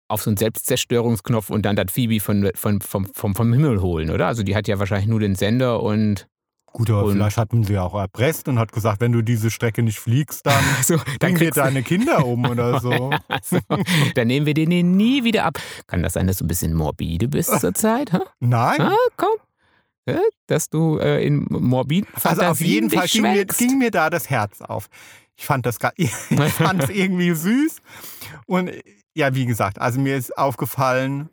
[0.10, 4.10] auf so einen Selbstzerstörungsknopf und dann das Phoebe von, von, vom, vom, vom Himmel holen,
[4.10, 4.28] oder?
[4.28, 6.28] Also die hat ja wahrscheinlich nur den Sender und
[6.74, 9.82] Gut, aber Und- vielleicht hatten sie auch erpresst und hat gesagt, wenn du diese Strecke
[9.82, 13.10] nicht fliegst, dann so, dann bringen wir deine Kinder um oder so.
[13.28, 13.58] also,
[14.16, 15.58] dann nehmen wir den nie wieder ab.
[15.88, 18.14] Kann das sein, dass du ein bisschen morbide bist zurzeit?
[18.14, 18.20] hä?
[18.40, 18.80] Nein.
[18.82, 19.36] Ah, komm.
[20.08, 24.10] Ja, Dass du äh, in morbiden Also auf jeden Fall ging mir, ging mir da
[24.10, 24.88] das Herz auf.
[25.38, 27.78] Ich fand das ich fand es irgendwie süß.
[28.48, 28.72] Und
[29.16, 31.30] ja, wie gesagt, also mir ist aufgefallen,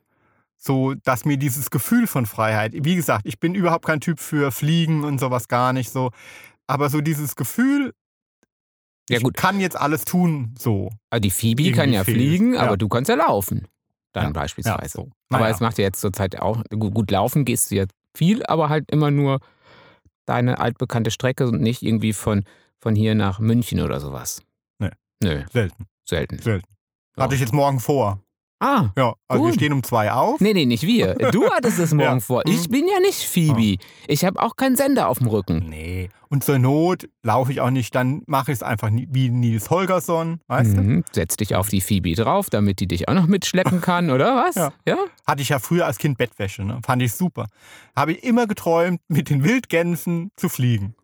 [0.56, 4.50] so, dass mir dieses Gefühl von Freiheit, wie gesagt, ich bin überhaupt kein Typ für
[4.52, 6.10] Fliegen und sowas gar nicht so.
[6.66, 7.92] Aber so dieses Gefühl,
[9.10, 9.34] Ja, ich gut.
[9.36, 10.90] kann jetzt alles tun, so.
[11.10, 12.16] Also die Phoebe kann ja fehlt.
[12.16, 12.60] fliegen, Ja.
[12.62, 13.68] aber du kannst ja laufen.
[14.12, 14.30] Dann Ja.
[14.30, 14.80] beispielsweise.
[14.82, 15.10] Ja, so.
[15.30, 17.84] Aber es macht ja jetzt zurzeit auch gut, gut laufen, gehst du ja
[18.16, 19.40] viel, aber halt immer nur
[20.24, 22.44] deine altbekannte Strecke und nicht irgendwie von,
[22.84, 24.42] von hier nach München oder sowas.
[24.78, 24.90] Nee.
[25.22, 26.38] Nö, Selten, selten.
[26.38, 26.68] selten.
[27.18, 28.20] Hatte ich jetzt morgen vor.
[28.60, 29.54] Ah, Ja, also wir Gut.
[29.54, 30.38] stehen um zwei auf.
[30.40, 31.14] nee, nee, nicht wir.
[31.14, 32.20] Du hattest es morgen Ja.
[32.20, 32.42] vor.
[32.46, 32.72] Ich Mhm.
[32.72, 33.82] bin ja nicht Phoebe.
[34.06, 35.66] Ich habe auch keinen Sender auf dem Rücken.
[35.70, 36.10] Nee.
[36.28, 40.40] Und zur Not laufe ich auch nicht, dann mache ich es einfach wie Nils Holgersson,
[40.48, 40.82] weißt du?
[40.82, 41.04] Mhm.
[41.12, 44.54] Setz dich auf die Phoebe drauf, damit die dich auch noch mitschleppen kann, oder was?
[44.56, 44.72] Ja.
[44.86, 44.98] ja?
[45.26, 46.80] Hatte ich ja früher als Kind Bettwäsche, ne?
[46.84, 47.46] fand ich super.
[47.96, 50.94] Habe ich immer geträumt, mit den Wildgänsen zu fliegen.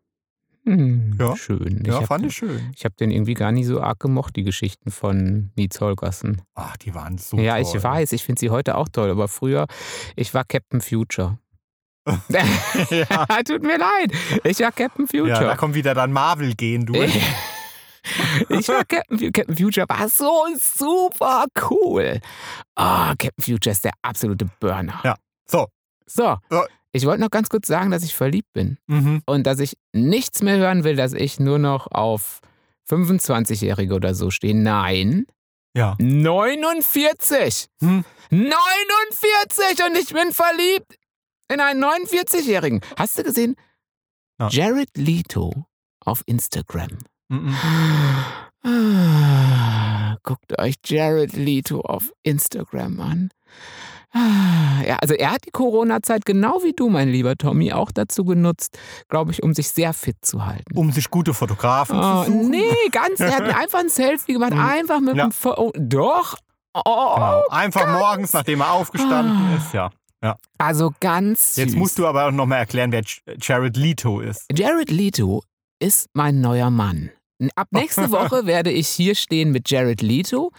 [0.64, 1.36] Hm, Ja.
[1.36, 1.82] Schön.
[1.86, 2.70] Ja, hab fand ich schön.
[2.76, 6.42] Ich habe den irgendwie gar nie so arg gemocht, die Geschichten von Nietz Holgersen.
[6.54, 7.62] Ach, die waren so ja, toll.
[7.76, 9.66] ich weiß, ich finde sie heute auch toll, aber früher,
[10.16, 11.38] ich war Captain Future.
[12.28, 13.26] ja.
[13.46, 14.12] Tut mir leid,
[14.44, 15.56] ich war Captain ja, da Future.
[15.56, 17.14] kommt wieder dann Marvel-Gehen durch.
[17.14, 22.20] ich, ich war Captain, Captain Future, war so super cool.
[22.74, 25.00] Ah, Captain Future ist der absolute Burner.
[25.04, 25.14] Ja.
[25.50, 25.66] So.
[26.06, 26.62] So, So.
[26.92, 28.78] Ich wollte noch ganz kurz sagen, dass ich verliebt bin.
[28.86, 29.22] Mhm.
[29.26, 32.40] und dass ich nichts mehr hören will, dass ich nur noch auf
[32.90, 34.54] 25-Jährige oder so stehe.
[34.54, 35.26] Nein,
[35.76, 35.96] Ja.
[35.98, 37.66] 49!
[37.80, 38.04] Hm.
[38.30, 40.96] 49 und ich bin verliebt
[41.52, 42.80] in einen 49-Jährigen.
[42.96, 43.56] Hast du gesehen?
[44.40, 44.48] Ja.
[44.48, 45.66] Jared Leto
[46.04, 46.98] auf Instagram.
[47.28, 47.54] Mhm.
[48.62, 53.30] Ah, Guckt euch Jared Leto auf Instagram an.
[54.12, 58.24] Ah, Ja, also er hat die Corona-Zeit genau wie du, mein lieber Tommy, auch dazu
[58.24, 60.76] genutzt, glaube ich, um sich sehr fit zu halten.
[60.76, 62.50] Um sich gute Fotografen Oh, zu suchen.
[62.50, 64.60] nee, ganz, er hat einfach ein Selfie gemacht, Mhm.
[64.60, 65.24] einfach mit Ja.
[65.28, 66.36] dem Fo oh, Doch.
[66.74, 67.42] Oh, Genau.
[67.50, 69.56] Einfach morgens, nachdem er aufgestanden Ah.
[69.56, 69.90] ist, ja.
[70.58, 71.64] Also ganz süß.
[71.64, 73.02] Jetzt musst du aber auch noch mal erklären, wer
[73.40, 74.44] Jared Leto ist.
[74.52, 75.42] Jared Leto
[75.78, 77.10] ist mein neuer Mann.
[77.54, 80.52] Ab nächste Woche werde ich hier stehen mit Jared Leto.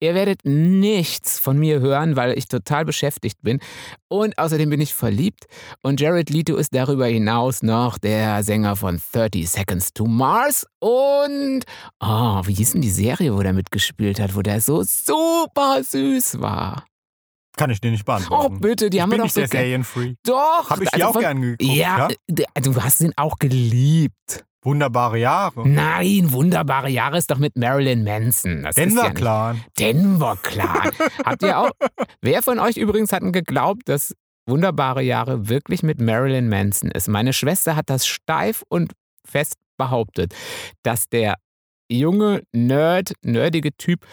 [0.00, 3.60] Ihr werdet nichts von mir hören, weil ich total beschäftigt bin.
[4.08, 5.46] Und außerdem bin ich verliebt.
[5.82, 10.66] Und Jared Leto ist darüber hinaus noch der Sänger von 30 Seconds to Mars.
[10.78, 11.64] Und,
[12.00, 16.40] oh, wie hieß denn die Serie, wo der mitgespielt hat, wo der so super süß
[16.40, 16.84] war?
[17.56, 18.60] Kann ich dir nicht Oh, beantworten.
[18.60, 20.14] bitte, die ich haben wir doch nicht so Serienfree.
[20.24, 20.68] Doch.
[20.68, 21.62] Habe ich die also auch von- gern geguckt.
[21.62, 22.60] Ja, Ja?
[22.60, 24.44] du hast ihn auch geliebt.
[24.66, 25.68] Wunderbare Jahre.
[25.68, 28.64] Nein, wunderbare Jahre ist doch mit Marilyn Manson.
[28.64, 29.64] Das Denver ja Clan.
[29.78, 30.90] Denver Clan.
[31.24, 31.70] Habt ihr auch?
[32.20, 34.12] Wer von euch übrigens hat geglaubt, dass
[34.48, 37.06] wunderbare Jahre wirklich mit Marilyn Manson ist?
[37.06, 38.92] Meine Schwester hat das steif und
[39.24, 40.34] fest behauptet,
[40.82, 41.36] dass der
[41.88, 44.04] junge Nerd, nerdige Typ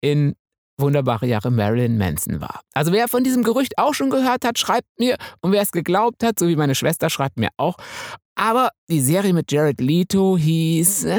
[0.00, 0.36] in
[0.78, 2.60] Wunderbare Jahre Marilyn Manson war.
[2.74, 5.16] Also wer von diesem Gerücht auch schon gehört hat, schreibt mir.
[5.40, 7.76] Und wer es geglaubt hat, so wie meine Schwester, schreibt mir auch.
[8.36, 11.18] Aber die Serie mit Jared Leto hieß, äh,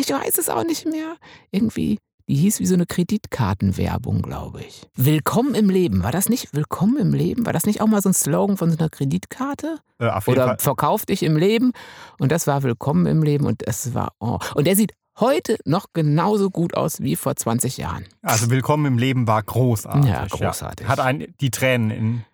[0.00, 1.16] ich weiß es auch nicht mehr,
[1.50, 4.82] irgendwie die hieß wie so eine Kreditkartenwerbung, glaube ich.
[4.94, 6.04] Willkommen im Leben.
[6.04, 7.44] War das nicht Willkommen im Leben?
[7.44, 9.78] War das nicht auch mal so ein Slogan von so einer Kreditkarte?
[9.98, 10.56] Äh, Oder Fall.
[10.60, 11.72] verkauf dich im Leben.
[12.20, 13.46] Und das war Willkommen im Leben.
[13.46, 14.38] Und das war, oh.
[14.54, 18.04] Und der sieht heute noch genauso gut aus wie vor 20 Jahren.
[18.22, 20.08] Also Willkommen im Leben war großartig.
[20.08, 20.86] Ja, großartig.
[20.86, 22.24] Hat einen die Tränen in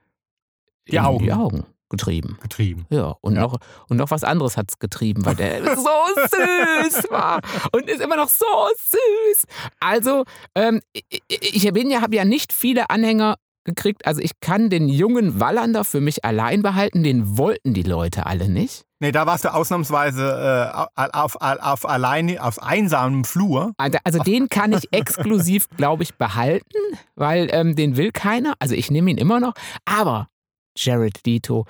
[0.88, 1.24] Die In Augen.
[1.24, 2.38] Die Augen getrieben.
[2.40, 2.86] getrieben.
[2.90, 3.42] Ja, und, Ja.
[3.42, 7.40] Noch, und noch was anderes hat es getrieben, weil der so süß war
[7.72, 8.46] und ist immer noch so
[8.78, 9.44] süß.
[9.80, 14.06] Also, ähm, ich, bin ja, habe ja nicht viele Anhänger gekriegt.
[14.06, 18.48] Also ich kann den jungen Wallander für mich allein behalten, den wollten die Leute alle
[18.48, 18.84] nicht.
[18.98, 23.72] Nee, da warst du ausnahmsweise äh, auf, auf, auf alleine, auf einsamem Flur.
[23.76, 26.78] Also also den kann ich exklusiv, glaube ich, behalten,
[27.14, 28.54] weil ähm, den will keiner.
[28.58, 29.52] Also ich nehme ihn immer noch.
[29.84, 30.28] Aber
[30.76, 31.66] Jared Leto,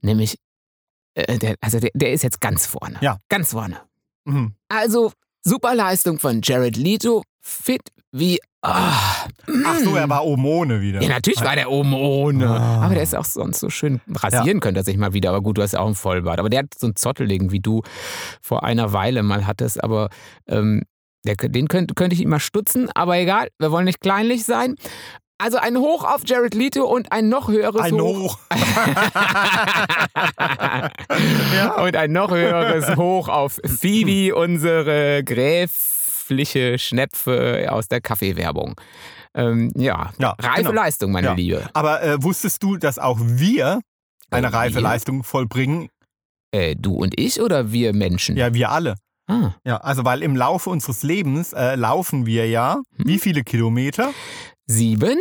[0.00, 0.36] nämlich,
[1.14, 2.98] äh, der, also der, der ist jetzt ganz vorne.
[3.00, 3.18] Ja.
[3.28, 3.80] Ganz vorne.
[4.24, 4.54] Mhm.
[4.68, 7.22] Also, super Leistung von Jared Leto.
[7.42, 8.38] Fit wie.
[8.62, 9.26] ah,
[9.64, 11.00] Ach so, er war oben ohne wieder.
[11.00, 12.48] Ja, natürlich war der oben ohne.
[12.48, 12.82] Ah.
[12.84, 14.00] Aber der ist auch sonst so schön.
[14.12, 15.30] Rasieren könnte er sich mal wieder.
[15.30, 16.38] Aber gut, du hast ja auch einen Vollbart.
[16.38, 17.82] Aber der hat so einen Zotteligen, wie du
[18.42, 19.82] vor einer Weile mal hattest.
[19.82, 20.10] Aber
[20.46, 20.82] ähm,
[21.24, 22.90] der, den könnte, könnte ich ihm mal stutzen.
[22.94, 24.76] Aber egal, wir wollen nicht kleinlich sein.
[25.42, 28.38] Also ein Hoch auf Jared Leto und ein noch höheres Ein Hoch.
[28.38, 28.38] Hoch.
[31.54, 31.74] ja.
[31.82, 38.74] Und ein noch höheres Hoch auf Phoebe, unsere gräfliche Schnepfe aus der Kaffeewerbung.
[39.34, 40.72] Ähm, ja, Ja, reife genau.
[40.72, 41.32] Leistung, meine Ja.
[41.34, 41.68] Liebe.
[41.72, 43.80] Aber äh, wusstest du, dass auch wir
[44.30, 44.82] eine Äh, reife wir?
[44.82, 45.88] Leistung vollbringen?
[46.52, 48.36] Äh, du und ich oder wir Menschen?
[48.36, 48.96] Ja, wir alle.
[49.28, 53.06] Ah, Ja, also weil im Laufe unseres Lebens äh, laufen wir ja Hm.
[53.06, 54.10] wie viele Kilometer?
[54.70, 55.18] Sieben?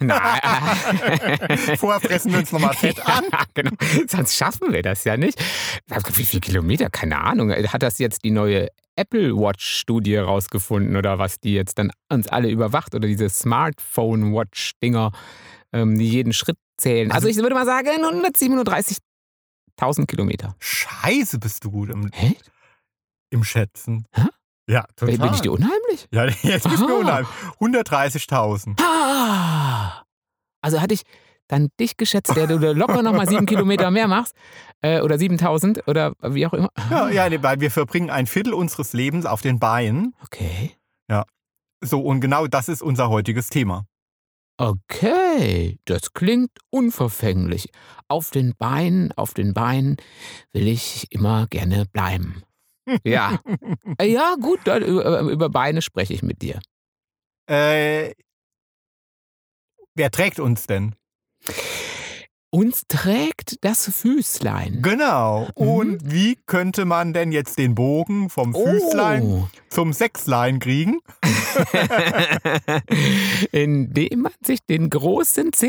[0.00, 0.18] Nein.
[1.78, 3.24] Vorher fressen wir uns nochmal Fett an.
[3.54, 3.70] genau.
[4.08, 5.38] Sonst schaffen wir das ja nicht.
[6.14, 6.90] Wie viele Kilometer?
[6.90, 7.52] Keine Ahnung.
[7.52, 12.50] Hat das jetzt die neue Apple Watch-Studie rausgefunden oder was, die jetzt dann uns alle
[12.50, 15.12] überwacht oder diese Smartphone-Watch-Dinger,
[15.72, 17.12] ähm, die jeden Schritt zählen?
[17.12, 20.54] Also ich würde mal sagen 137.000 Kilometer.
[20.58, 22.36] Scheiße, bist du gut im, Hä?
[23.30, 24.06] im Schätzen.
[24.12, 24.22] Hä?
[24.70, 25.18] Ja, total.
[25.18, 26.08] Bin ich dir unheimlich?
[26.12, 27.00] ja, jetzt bist du Aha.
[27.00, 27.30] unheimlich.
[27.60, 28.80] 130.000.
[28.80, 30.02] Ah!
[30.62, 31.02] Also hatte ich
[31.48, 34.36] dann dich geschätzt, der du locker nochmal sieben Kilometer mehr machst
[34.82, 36.68] äh, oder 7000 oder wie auch immer.
[36.90, 40.14] Ja, ja, nee, weil wir verbringen ein Viertel unseres Lebens auf den Beinen.
[40.22, 40.76] Okay.
[41.82, 43.86] So, und genau das ist unser heutiges Thema.
[44.58, 47.70] Okay, das klingt unverfänglich.
[48.08, 49.96] Auf den Beinen, auf den Beinen
[50.52, 52.42] will ich immer gerne bleiben.
[53.04, 53.40] Ja.
[54.02, 56.60] Ja, gut, über, über Beine spreche ich mit dir.
[57.46, 58.12] Äh,
[59.94, 60.94] wer trägt uns denn?
[62.52, 64.82] Uns trägt das Füßlein.
[64.82, 65.48] Genau.
[65.56, 65.68] Mhm.
[65.68, 69.48] Und wie könnte man denn jetzt den Bogen vom Füßlein Oh.
[69.68, 70.98] zum Sechslein kriegen?
[73.52, 75.68] Indem man sich den großen Zeh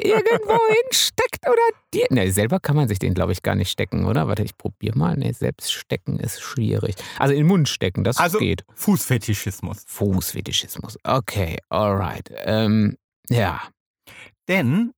[0.00, 1.56] irgendwo hinsteckt oder
[1.92, 2.06] dir.
[2.10, 4.26] Ne, selber kann man sich den, glaube ich, gar nicht stecken, oder?
[4.28, 5.16] Warte, ich probiere mal.
[5.16, 6.94] Ne, selbst stecken ist schwierig.
[7.18, 8.64] Also in den Mund stecken, das Also- geht.
[8.74, 9.84] Fußfetischismus.
[9.86, 10.98] Fußfetischismus.
[11.04, 12.30] Okay, alright.
[12.44, 12.96] Ähm,
[13.28, 13.60] ja.
[14.48, 14.92] Denn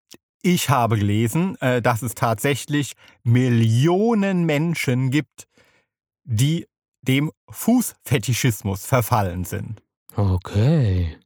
[0.44, 5.46] ich habe gelesen, äh, dass es tatsächlich Millionen Menschen gibt,
[6.24, 6.66] die
[7.02, 9.82] dem Fußfetischismus verfallen sind.
[10.16, 11.16] Okay.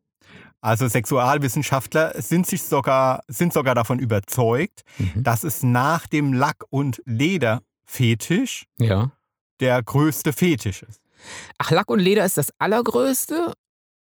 [0.61, 5.23] Also Sexualwissenschaftler sind sich sogar, sind sogar davon überzeugt, Mhm.
[5.23, 9.13] dass es nach dem Lack- und Lederfetisch Ja.
[9.61, 11.01] der größte Fetisch ist.
[11.59, 13.53] Ach, Lack und Leder ist das allergrößte.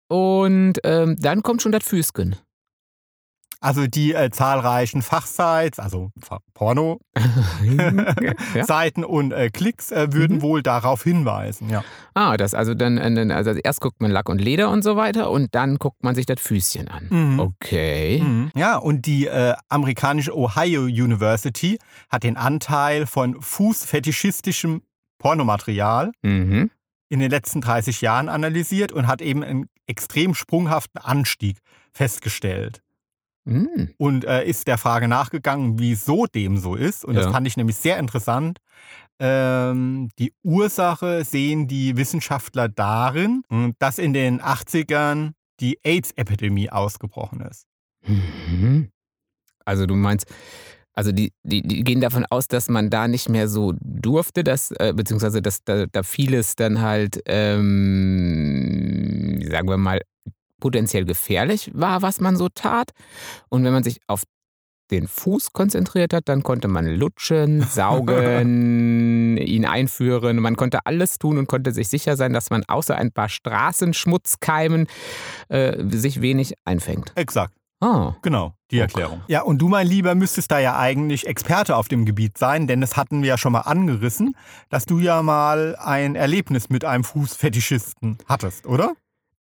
[0.08, 2.36] Und ähm, dann kommt schon das Füßchen.
[3.62, 6.10] Also die äh, zahlreichen Fachsites, also
[6.54, 8.54] Porno-Seiten
[9.02, 9.06] ja.
[9.06, 10.42] und äh, Klicks äh, würden Mhm.
[10.42, 11.70] wohl darauf hinweisen.
[11.70, 11.84] Ja.
[12.14, 14.96] Ah, das also dann, äh, dann- also erst guckt man Lack und Leder und so
[14.96, 17.06] weiter und dann guckt man sich das Füßchen an.
[17.10, 17.40] Mhm.
[17.40, 18.20] Okay.
[18.20, 18.50] Mhm.
[18.56, 21.78] Ja, und die äh, amerikanische Ohio University
[22.10, 24.82] hat den Anteil von fußfetischistischem
[25.18, 26.70] Pornomaterial Mhm.
[27.08, 31.58] in den letzten 30 Jahren analysiert und hat eben einen extrem sprunghaften Anstieg
[31.92, 32.81] festgestellt.
[33.44, 33.90] Mhm.
[33.98, 37.04] Und äh, ist der Frage nachgegangen, wieso dem so ist.
[37.04, 37.32] Und das Ja.
[37.32, 38.58] fand ich nämlich sehr interessant.
[39.18, 47.40] Ähm, die Ursache sehen die Wissenschaftler darin, mh, dass in den 80ern die AIDS-Epidemie ausgebrochen
[47.42, 47.64] ist.
[48.06, 48.90] Mhm.
[49.64, 50.26] Also du meinst,
[50.94, 54.70] also die, die, die gehen davon aus, dass man da nicht mehr so durfte, dass,
[54.72, 60.00] äh, beziehungsweise dass da, da vieles dann halt, ähm, sagen wir mal,
[60.62, 62.92] potenziell gefährlich war, was man so tat.
[63.48, 64.22] Und wenn man sich auf
[64.92, 70.36] den Fuß konzentriert hat, dann konnte man lutschen, saugen, ihn einführen.
[70.38, 74.86] Man konnte alles tun und konnte sich sicher sein, dass man außer ein paar Straßenschmutzkeimen
[75.48, 77.12] äh, sich wenig einfängt.
[77.16, 77.52] Exakt.
[77.80, 78.12] Oh.
[78.22, 78.82] Genau, die Okay.
[78.82, 79.22] Erklärung.
[79.26, 82.80] Ja, und du, mein Lieber, müsstest da ja eigentlich Experte auf dem Gebiet sein, denn
[82.80, 84.36] das hatten wir ja schon mal angerissen,
[84.68, 88.92] dass du ja mal ein Erlebnis mit einem Fußfetischisten hattest, oder?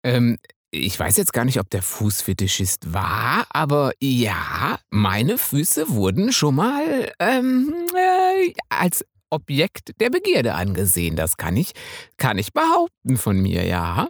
[0.03, 0.39] Ähm,
[0.73, 6.55] ich weiß jetzt gar nicht, ob der Fußfetischist war, aber ja, meine Füße wurden schon
[6.57, 11.17] mal ähm, äh, als Objekt der Begierde angesehen.
[11.17, 11.73] Das kann ich,
[12.19, 14.09] kann ich behaupten von mir, ja.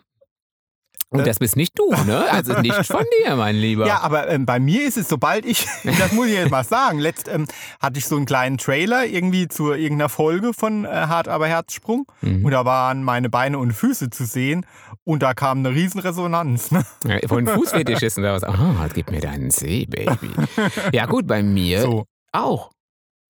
[1.13, 1.25] Und Äh.
[1.25, 2.31] das bist nicht du, ne?
[2.31, 3.85] Also nicht von dir, mein Lieber.
[3.85, 5.67] Ja, aber ähm, bei mir ist es, sobald ich,
[5.99, 7.49] das muss ich jetzt mal sagen, letzt ähm,
[7.81, 12.07] hatte ich so einen kleinen Trailer irgendwie zu irgendeiner Folge von äh, Hart aber Herzsprung
[12.23, 12.45] Mhm.
[12.45, 14.65] und da waren meine Beine und Füße zu sehen
[15.05, 16.71] und da kam eine Riesenresonanz.
[16.71, 16.85] Ne?
[17.07, 18.45] Ja, Von Fußfetischisten oder was?
[18.45, 20.31] Ah, gib mir deinen See, Baby.
[20.93, 22.05] Ja gut, bei mir So.
[22.33, 22.71] auch.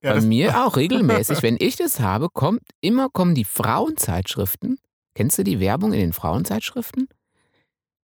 [0.02, 1.42] Ja, Bei mir auch regelmäßig.
[1.42, 4.78] Wenn ich das habe, kommt immer kommen die Frauenzeitschriften.
[5.14, 7.08] Kennst du die Werbung in den Frauenzeitschriften?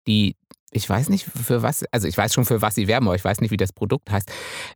[0.08, 0.36] Die,
[0.72, 3.24] ich weiß nicht für was, also ich weiß schon für was sie werben, aber ich
[3.24, 4.28] weiß nicht, wie das Produkt heißt.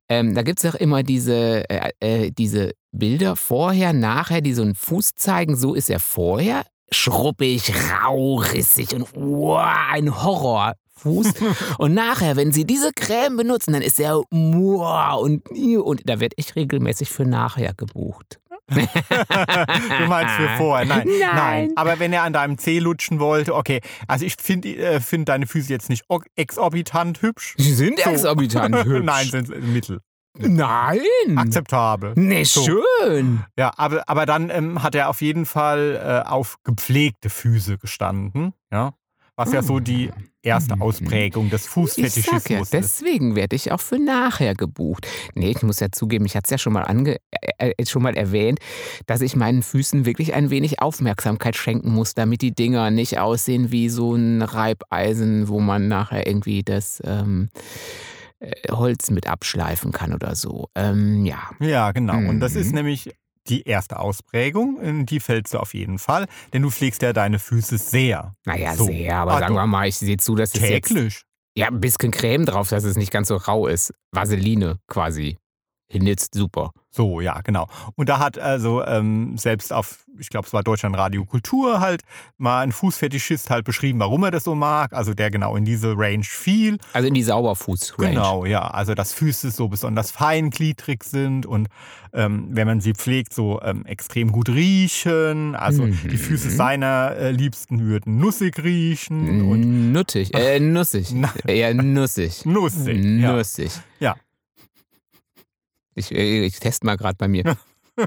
[0.08, 4.62] Ähm, da gibt es auch immer diese, äh, äh, diese Bilder vorher, nachher, die so
[4.62, 5.56] einen Fuß zeigen.
[5.56, 6.64] So ist er vorher.
[6.90, 7.72] Schruppig,
[8.02, 11.32] rau, rissig und wow, ein Horrorfuß.
[11.78, 16.34] und nachher, wenn sie diese Creme benutzen, dann ist er wow und, und da werde
[16.38, 18.38] ich regelmäßig für nachher gebucht.
[18.70, 20.84] du meinst für vorher.
[20.86, 21.34] Nein, Nein.
[21.34, 21.72] nein.
[21.76, 23.80] Aber wenn er an deinem Zeh lutschen wollte, okay.
[24.06, 26.04] Also ich finde äh, find deine Füße jetzt nicht
[26.36, 27.54] exorbitant hübsch.
[27.56, 28.10] Sie sind So.
[28.10, 29.04] exorbitant hübsch.
[29.04, 30.00] Nein, sind mittel.
[30.38, 31.36] Nein.
[31.36, 32.12] Akzeptabel.
[32.16, 32.64] Nee, So.
[32.64, 33.44] schön.
[33.56, 38.52] Ja, aber, aber dann ähm, hat er auf jeden Fall äh, auf gepflegte Füße gestanden.
[38.72, 38.94] Ja.
[39.36, 40.10] Was ja so die
[40.42, 40.82] erste Mhm.
[40.82, 42.72] Ausprägung des Ich sag ja, Fußfetischismus ist.
[42.72, 45.06] deswegen werde ich auch für nachher gebucht.
[45.36, 47.18] Nee, ich muss ja zugeben, ich hatte es ja schon mal, ange
[47.58, 48.58] äh, äh, schon mal erwähnt,
[49.06, 53.70] dass ich meinen Füßen wirklich ein wenig Aufmerksamkeit schenken muss, damit die Dinger nicht aussehen
[53.70, 57.60] wie so ein Reibeisen, wo man nachher irgendwie das ähm, äh,
[58.70, 60.68] Holz mit abschleifen kann oder so.
[60.74, 61.50] Ähm, ja.
[61.60, 62.16] Ja, genau.
[62.16, 62.74] Und das ist Mhm.
[62.74, 63.10] nämlich
[63.48, 64.80] die erste Ausprägung.
[64.80, 68.34] In die fällst du auf jeden Fall, denn du pflegst ja deine Füße sehr.
[68.44, 68.84] Naja, So.
[68.84, 71.22] sehr, aber Ah, sagen wir mal, ich sehe zu, dass es jetzt Täglich.
[71.56, 73.92] Ja, ein bisschen Creme drauf, dass es nicht ganz so rau ist.
[74.12, 75.38] Vaseline quasi.
[75.90, 76.72] Hinitzt super.
[76.90, 77.66] So, ja, genau.
[77.96, 82.02] Und da hat also ähm, selbst auf, ich glaube, es war Deutschland Radio Kultur halt
[82.38, 84.92] mal ein Fußfetischist halt beschrieben, warum er das so mag.
[84.92, 86.76] Also der genau in diese Range fiel.
[86.92, 88.10] Also in die Sauberfuß-Range.
[88.10, 88.68] Genau, ja.
[88.68, 91.68] Also dass Füße so besonders feingliedrig sind und
[92.12, 95.54] ähm, wenn man sie pflegt, so ähm, extrem gut riechen.
[95.54, 95.98] Also Mhm.
[96.10, 100.34] die Füße seiner äh, Liebsten würden nussig riechen und Nuttig.
[100.34, 101.14] Äh, nussig.
[101.46, 102.44] Eher nussig.
[102.44, 102.98] nussig.
[103.04, 103.32] Ja.
[103.32, 103.70] Nussig.
[104.00, 104.16] Ja.
[105.98, 107.44] Ich, äh, ich teste mal gerade bei mir.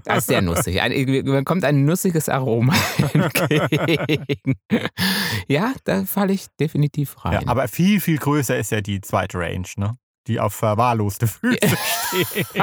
[0.05, 0.81] Das ist sehr nussig.
[0.81, 2.73] Ein, mir kommt ein nussiges Aroma
[3.13, 4.55] entgegen.
[5.49, 7.49] Ja, da falle ich definitiv Ja, rein.
[7.49, 9.97] aber viel, viel größer ist ja die zweite Range, ne?
[10.27, 11.57] Die auf verwahrloste Füße
[12.23, 12.47] steht.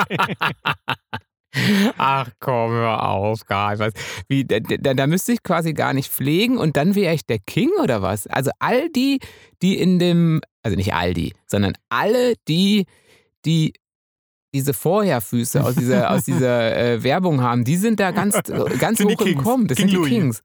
[1.99, 3.93] Ach komm, hör auf, gar was.
[4.29, 7.39] Wie, da, da, da müsste ich quasi gar nicht pflegen und dann wäre ich der
[7.41, 8.27] King oder was?
[8.27, 9.19] Also all die,
[9.61, 12.87] die in dem, also nicht all die, sondern alle die,
[13.45, 13.73] die
[14.55, 18.35] diese Vorherfüße aus dieser, aus dieser äh, Werbung haben, die sind da ganz,
[18.79, 19.39] ganz Sind hoch im.
[19.43, 19.67] Kommen.
[19.69, 20.09] Das King sind die Louis.
[20.09, 20.43] Kings.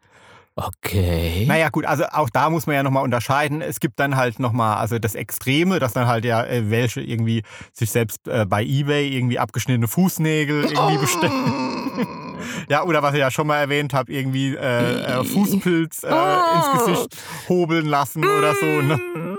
[0.56, 1.46] Okay.
[1.48, 3.62] Naja, gut, also auch da muss man ja nochmal unterscheiden.
[3.62, 7.42] Es gibt dann halt nochmal, also das Extreme, dass dann halt ja äh, welche irgendwie
[7.72, 11.32] sich selbst äh, bei Ebay irgendwie abgeschnittene Fußnägel irgendwie bestellen.
[12.70, 16.56] ja, oder was ich ja schon mal erwähnt habe, irgendwie äh, äh, Fußpilz äh, Oh.
[16.56, 17.18] ins Gesicht
[17.50, 18.66] hobeln lassen oder so.
[18.66, 19.33] Ne?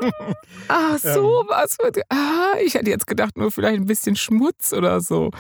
[0.68, 1.76] Ah, so was.
[2.08, 5.30] Ah, ich hätte jetzt gedacht, nur vielleicht ein bisschen Schmutz oder so.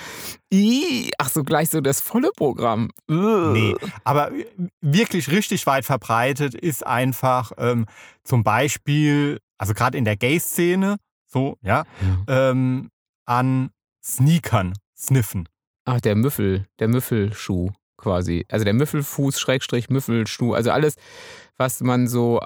[0.52, 2.90] Ih, ach so, gleich so das volle Programm.
[3.08, 3.74] Nee,
[4.04, 4.30] aber
[4.80, 7.86] wirklich richtig weit verbreitet ist einfach ähm,
[8.22, 10.96] zum Beispiel, also gerade in der Gay-Szene,
[11.26, 11.84] so, ja,
[12.26, 12.50] Ja.
[12.50, 12.90] ähm,
[13.26, 13.70] an
[14.04, 15.48] Sneakern sniffen.
[15.86, 18.44] Ach, der Müffel, der Müffelschuh quasi.
[18.50, 20.54] Also der Müffelfuß, Schrägstrich, Müffelschuh.
[20.54, 20.94] Also alles,
[21.56, 22.40] was man so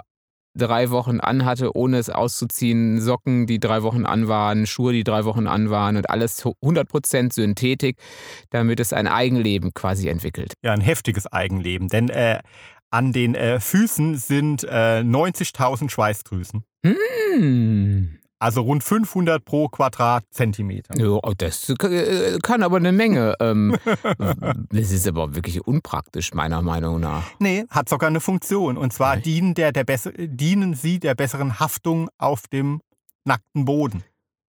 [0.58, 3.00] drei Wochen anhatte, ohne es auszuziehen.
[3.00, 7.32] Socken, die drei Wochen an waren, Schuhe, die drei Wochen an waren und alles 100%
[7.32, 7.96] Synthetik,
[8.50, 10.52] damit es ein Eigenleben quasi entwickelt.
[10.62, 11.88] Ja, ein heftiges Eigenleben.
[11.88, 12.40] Denn äh,
[12.90, 16.64] an den äh, Füßen sind äh, 90.000 Schweißdrüsen.
[16.84, 18.18] Hm.
[18.40, 20.94] Also rund 500 pro Quadratzentimeter.
[20.96, 23.34] Ja, das äh, kann aber eine Menge.
[23.40, 23.76] Ähm,
[24.70, 27.24] das ist aber wirklich unpraktisch, meiner Meinung nach.
[27.40, 28.76] Nee, hat sogar eine Funktion.
[28.76, 29.84] Und zwar dienen, der, der
[30.16, 32.80] dienen sie der besseren Haftung auf dem
[33.24, 34.04] nackten Boden.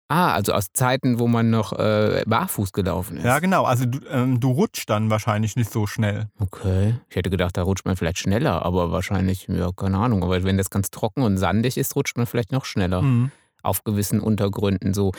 [0.08, 3.24] Ah, also aus Zeiten, wo man noch äh, barfuß gelaufen ist.
[3.24, 3.64] Ja, genau.
[3.64, 6.28] Also du, ähm, du rutschst dann wahrscheinlich nicht so schnell.
[6.38, 6.96] Okay.
[7.08, 10.22] Ich hätte gedacht, da rutscht man vielleicht schneller, aber wahrscheinlich, ja, keine Ahnung.
[10.22, 13.00] Aber wenn das ganz trocken und sandig ist, rutscht man vielleicht noch schneller.
[13.02, 13.30] Mhm.
[13.64, 14.94] Auf gewissen Untergründen.
[14.94, 15.12] So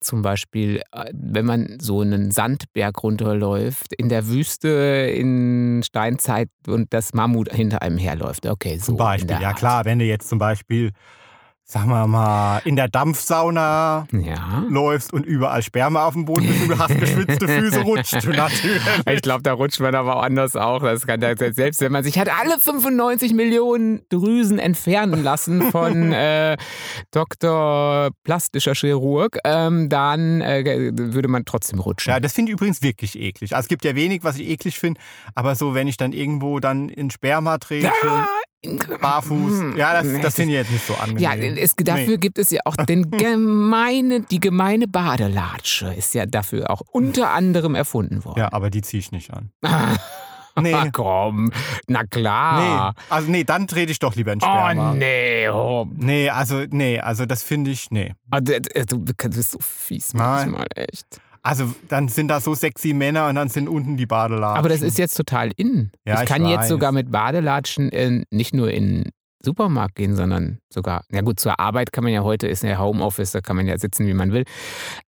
[0.00, 4.68] zum Beispiel, äh, wenn man so einen Sandberg runterläuft, in der Wüste
[5.14, 8.46] in Steinzeit und das Mammut hinter einem herläuft.
[8.46, 8.86] Okay, so.
[8.86, 9.38] Zum Beispiel.
[9.40, 10.92] Ja klar, wenn du jetzt zum Beispiel,
[11.72, 14.64] sagen wir mal, in der Dampfsauna Ja.
[14.68, 18.28] läufst und überall Sperma auf dem Boden ist und du hast geschwitzte Füße, rutscht du
[18.30, 18.82] natürlich.
[19.10, 20.82] Ich glaube, da rutscht man aber auch anders auch.
[20.82, 26.12] Das kann ja selbst wenn man sich hat alle 95 Millionen Drüsen entfernen lassen von
[26.12, 26.58] äh,
[27.10, 28.10] Dr.
[28.24, 32.10] Plastischer Chirurg, ähm, dann äh, würde man trotzdem rutschen.
[32.12, 33.54] Ja, das finde ich übrigens wirklich eklig.
[33.54, 35.00] Also es gibt ja wenig, was ich eklig finde,
[35.34, 37.90] aber so, wenn ich dann irgendwo dann in Sperma trete,
[39.00, 41.18] barfuß, ja, das, das finde ich jetzt nicht so angenehm.
[41.22, 46.70] Ja, es, dafür gibt es ja auch den gemeine, die gemeine Badelatsche ist ja dafür
[46.70, 48.38] auch unter anderem erfunden worden.
[48.38, 49.50] Ja, aber die ziehe ich nicht an.
[50.54, 50.74] Nee.
[50.74, 50.90] Nee.
[50.92, 51.50] komm,
[51.86, 52.94] na Nee, klar.
[53.08, 54.92] also nee, dann trete ich doch lieber in Oh Sperma.
[54.92, 55.86] nee, oh.
[55.94, 58.12] Nee, also nee, also das finde ich, nee.
[58.30, 60.50] Ah, Du du bist so fies Nein.
[60.50, 61.06] manchmal, echt.
[61.42, 64.58] Also dann sind da so sexy Männer und dann sind unten die Badelatschen.
[64.58, 65.90] Aber das ist jetzt total in.
[66.06, 66.68] Ja, ich ich kann jetzt weiß.
[66.68, 69.12] sogar mit Badelatschen äh, nicht nur in den
[69.44, 73.32] Supermarkt gehen, sondern sogar, na gut, zur Arbeit kann man ja heute, ist ja Homeoffice,
[73.32, 74.44] da kann man ja sitzen, wie man will.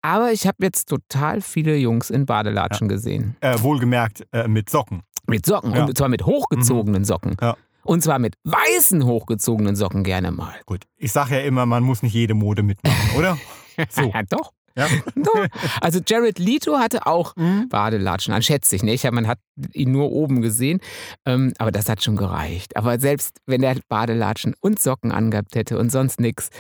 [0.03, 3.37] Aber ich habe jetzt total viele Jungs in Badelatschen gesehen.
[3.41, 5.03] äh, wohlgemerkt äh, mit Socken.
[5.29, 5.73] Mit Socken.
[5.73, 5.85] Ja.
[5.85, 7.37] Und zwar mit hochgezogenen Socken.
[7.41, 7.57] Ja.
[7.85, 10.55] Und zwar mit weißen hochgezogenen Socken gerne mal.
[10.67, 13.39] Gut, ich sage ja immer, man muss nicht jede Mode mitmachen, oder?
[13.91, 14.03] So.
[14.03, 14.53] Ja, doch.
[14.77, 14.89] Ja.
[15.81, 17.69] Also Jared Leto hatte auch Mhm.
[17.69, 19.09] Badelatschen an, schätze ich nicht.
[19.11, 19.39] Man hat
[19.73, 20.81] ihn nur oben gesehen,
[21.27, 22.77] ähm, aber das hat schon gereicht.
[22.77, 26.51] Aber selbst wenn er Badelatschen und Socken angehabt hätte und sonst nichts,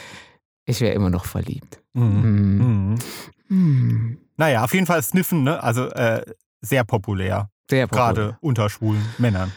[0.67, 1.81] ich wäre immer noch verliebt.
[1.95, 2.23] Mhm.
[2.23, 2.59] Hm.
[2.59, 2.99] Mhm.
[3.49, 4.19] Hm.
[4.37, 5.63] Naja, auf jeden Fall Sniffen, ne?
[5.63, 6.23] Also äh,
[6.61, 8.15] sehr populär, Sehr populär.
[8.15, 9.53] gerade unter schwulen Männern.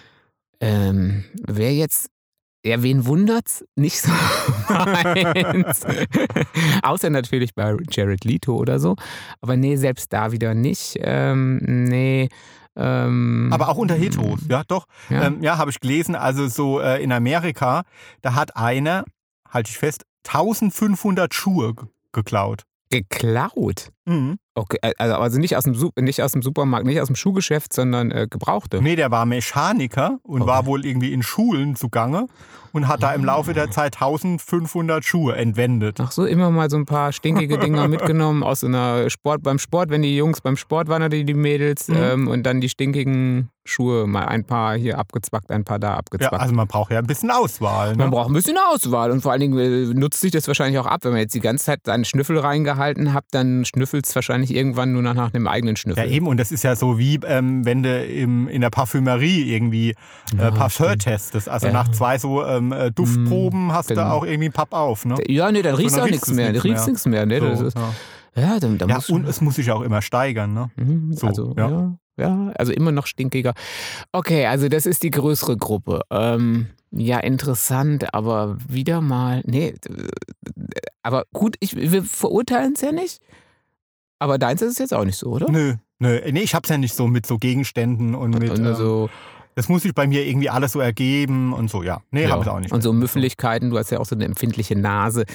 [0.59, 2.09] Ähm, wer jetzt,
[2.65, 3.63] ja, wen wundert's?
[3.75, 4.11] Nicht so
[4.69, 5.85] meins.
[6.83, 8.95] Außer natürlich bei Jared Leto oder so.
[9.41, 10.97] Aber nee, selbst da wieder nicht.
[10.99, 12.29] Ähm, nee.
[12.75, 14.85] Ähm, Aber auch unter Heteros, ja, doch.
[15.09, 15.27] Ja.
[15.27, 16.15] Ähm, ja habe ich gelesen.
[16.15, 17.83] Also so äh, in Amerika,
[18.21, 19.05] da hat einer,
[19.49, 21.73] halte ich fest, 1500 Schuhe
[22.11, 22.63] geklaut.
[22.89, 23.89] Geklaut.
[24.07, 24.37] Mhm.
[24.55, 28.09] Okay, also, also nicht, aus dem, nicht aus dem Supermarkt, nicht aus dem Schuhgeschäft, sondern
[28.09, 28.81] äh, gebrauchte.
[28.81, 30.49] Nee, der war Mechaniker und Okay.
[30.49, 32.25] war wohl irgendwie in Schulen zugange
[32.71, 35.99] und hat da im Laufe der Zeit 1500 Schuhe entwendet.
[36.01, 39.89] Ach so, immer mal so ein paar stinkige Dinger mitgenommen aus einer Sport, beim Sport,
[39.89, 41.95] wenn die Jungs beim Sport waren oder die Mädels Mhm.
[41.97, 45.97] ähm, und dann die stinkigen Schuhe, mal ein paar hier abgezwackt, ein paar da Ja,
[45.97, 46.39] abgezwackt.
[46.41, 47.95] also man braucht ja ein bisschen Auswahl.
[47.95, 48.11] Man Ne?
[48.11, 51.01] braucht ein bisschen Auswahl und vor allen Dingen äh, nutzt sich das wahrscheinlich auch ab.
[51.03, 54.91] Wenn man jetzt die ganze Zeit seinen Schnüffel reingehalten hat, dann schnüffelt es wahrscheinlich irgendwann
[54.93, 56.11] nur noch nach einem eigenen Ja, Schnüffel.
[56.11, 59.89] eben, und das ist ja so wie, ähm, wenn du im, in der Parfümerie irgendwie
[59.91, 59.95] äh,
[60.37, 61.49] Ja, Parfum testest.
[61.49, 61.73] Also Ja.
[61.73, 64.11] nach zwei so ähm, äh, Duftproben hast du genau.
[64.11, 65.05] auch irgendwie einen Papp auf.
[65.05, 65.15] Ne?
[65.27, 66.53] Ja, nee, dann riechst du dann auch nichts mehr.
[66.53, 66.87] Du riechst mehr.
[66.87, 67.25] nichts mehr.
[67.25, 67.93] Nee, das So, ist, ja.
[68.35, 70.53] ja, dann, dann ja, und du, es muss sich auch immer steigern.
[70.53, 70.69] Ne?
[70.75, 71.69] Mhm, so, also, ja.
[71.69, 71.97] ja.
[72.17, 72.51] ja.
[72.57, 73.53] also immer noch stinkiger.
[74.11, 76.01] Okay, also das ist die größere Gruppe.
[76.11, 79.41] Ähm, ja, interessant, aber wieder mal.
[79.45, 79.73] Nee,
[81.03, 83.19] aber gut, ich, wir verurteilen es ja nicht.
[84.19, 85.49] Aber deins ist es jetzt auch nicht so, oder?
[85.51, 86.19] Nö, nö.
[86.31, 88.49] Nee, ich hab's ja nicht so mit so Gegenständen und mit.
[88.49, 89.09] und ähm, so,
[89.55, 92.01] das muss sich bei mir irgendwie alles so ergeben und so, ja.
[92.11, 92.29] Nee, ja.
[92.29, 92.71] hab ich auch nicht.
[92.71, 92.93] Und so.
[92.93, 95.25] Müffeligkeiten, du hast ja auch so eine empfindliche Nase.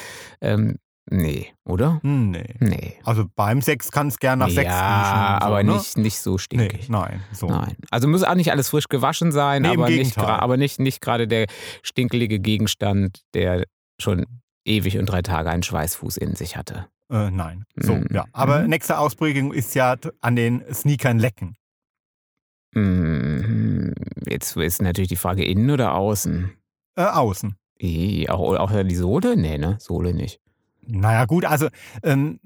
[0.40, 0.76] Ähm,
[1.10, 2.00] nee, oder?
[2.02, 2.54] Hm, nee.
[2.60, 2.94] Nee.
[3.04, 4.70] Also beim Sex kann es gern nach Sex riechen.
[4.70, 5.72] ja, so, aber ne?
[5.72, 6.88] nicht, nicht so Nee, stinkig.
[6.88, 7.20] nein.
[7.32, 7.46] So.
[7.48, 7.76] Nein.
[7.90, 11.26] Also muss auch nicht alles frisch gewaschen sein, Nee, aber, nicht, aber nicht, nicht gerade
[11.26, 11.46] der
[11.82, 13.64] stinkelige Gegenstand, der
[14.00, 14.26] schon
[14.64, 16.86] ewig und drei Tage einen Schweißfuß in sich hatte.
[17.12, 17.64] Äh, nein.
[17.76, 18.06] So, Mhm.
[18.10, 18.24] ja.
[18.32, 18.70] Aber Mhm.
[18.70, 21.56] nächste Ausprägung ist ja an den Sneakern lecken.
[22.74, 23.92] Mhm.
[24.26, 26.50] Jetzt ist natürlich die Frage innen oder außen.
[26.96, 27.54] Äh, außen.
[27.78, 29.36] Ih, Auch, auch die Sohle?
[29.36, 29.76] Nee, ne?
[29.80, 30.40] Sohle nicht.
[30.86, 31.68] Naja, gut, also
[32.02, 32.40] ähm,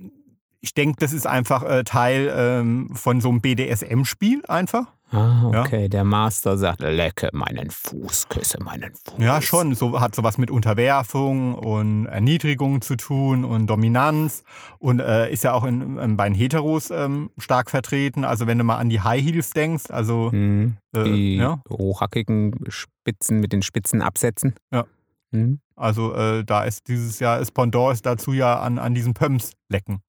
[0.60, 4.92] ich denke, das ist einfach äh, Teil ähm, von so einem BDSM-Spiel einfach.
[5.16, 5.60] Ah, Ja.
[5.62, 5.88] okay.
[5.88, 9.14] Der Master sagt, lecke meinen Fuß, küsse meinen Fuß.
[9.18, 9.74] Ja, schon.
[9.74, 14.44] So hat sowas mit Unterwerfung und Erniedrigung zu tun und Dominanz
[14.78, 18.24] und äh, ist ja auch in, in, bei den Heteros ähm, stark vertreten.
[18.24, 20.76] Also wenn du mal an die High Heels denkst, also Mhm.
[20.94, 24.54] äh, Die ja, hochhackigen Spitzen mit den spitzen Absätzen.
[24.72, 24.84] Ja.
[25.32, 25.58] Mhm.
[25.74, 29.52] also äh, da ist dieses Jahr das Pendant ist dazu ja an, an diesen Pumps
[29.68, 30.00] lecken.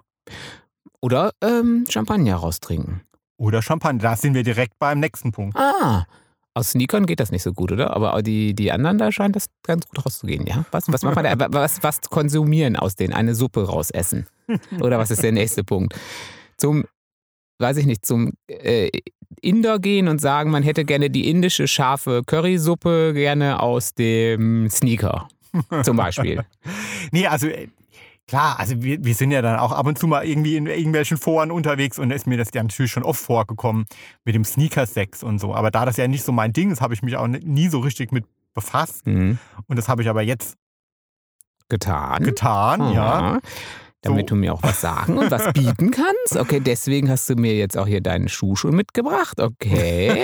[1.02, 3.02] Oder ähm, Champagner raustrinken.
[3.38, 4.02] Oder Champagner.
[4.02, 5.58] Da sind wir direkt beim nächsten Punkt.
[5.58, 6.06] Ah,
[6.58, 7.96] aus Sneakern geht das nicht so gut, oder?
[7.96, 10.66] Aber die, die anderen, da scheint das ganz gut rauszugehen, ja?
[10.72, 13.14] Was, was, macht man da, was, was konsumieren aus denen?
[13.14, 14.26] Eine Suppe rausessen.
[14.82, 15.94] Oder was ist der nächste Punkt?
[16.58, 16.86] Zum,
[17.60, 18.90] weiß ich nicht, zum äh,
[19.40, 25.28] Inder gehen und sagen, man hätte gerne die indische scharfe Currysuppe gerne aus dem Sneaker.
[25.84, 26.44] Zum Beispiel.
[27.12, 27.70] Nee, also äh,
[28.28, 31.18] klar, also wir, wir sind ja dann auch ab und zu mal irgendwie in irgendwelchen
[31.18, 33.86] Foren unterwegs und da ist mir das ja natürlich schon oft vorgekommen
[34.26, 35.56] mit dem Sneaker-Sex und so.
[35.56, 37.80] Aber da das ja nicht so mein Ding ist, habe ich mich auch nie so
[37.80, 39.06] richtig mit befasst.
[39.08, 39.38] Mhm.
[39.68, 40.56] Und das habe ich aber jetzt
[41.70, 42.24] Getan.
[42.24, 43.14] getan, ja.
[43.14, 43.40] Aha.
[44.02, 44.36] Damit So.
[44.36, 46.38] du mir auch was sagen und was bieten kannst.
[46.38, 49.42] Okay, deswegen hast du mir jetzt auch hier deinen Schuh schon mitgebracht.
[49.42, 50.24] Okay.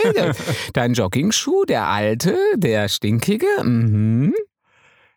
[0.73, 3.47] Dein Jogging-Schuh, der alte, der stinkige.
[3.63, 4.33] Mhm.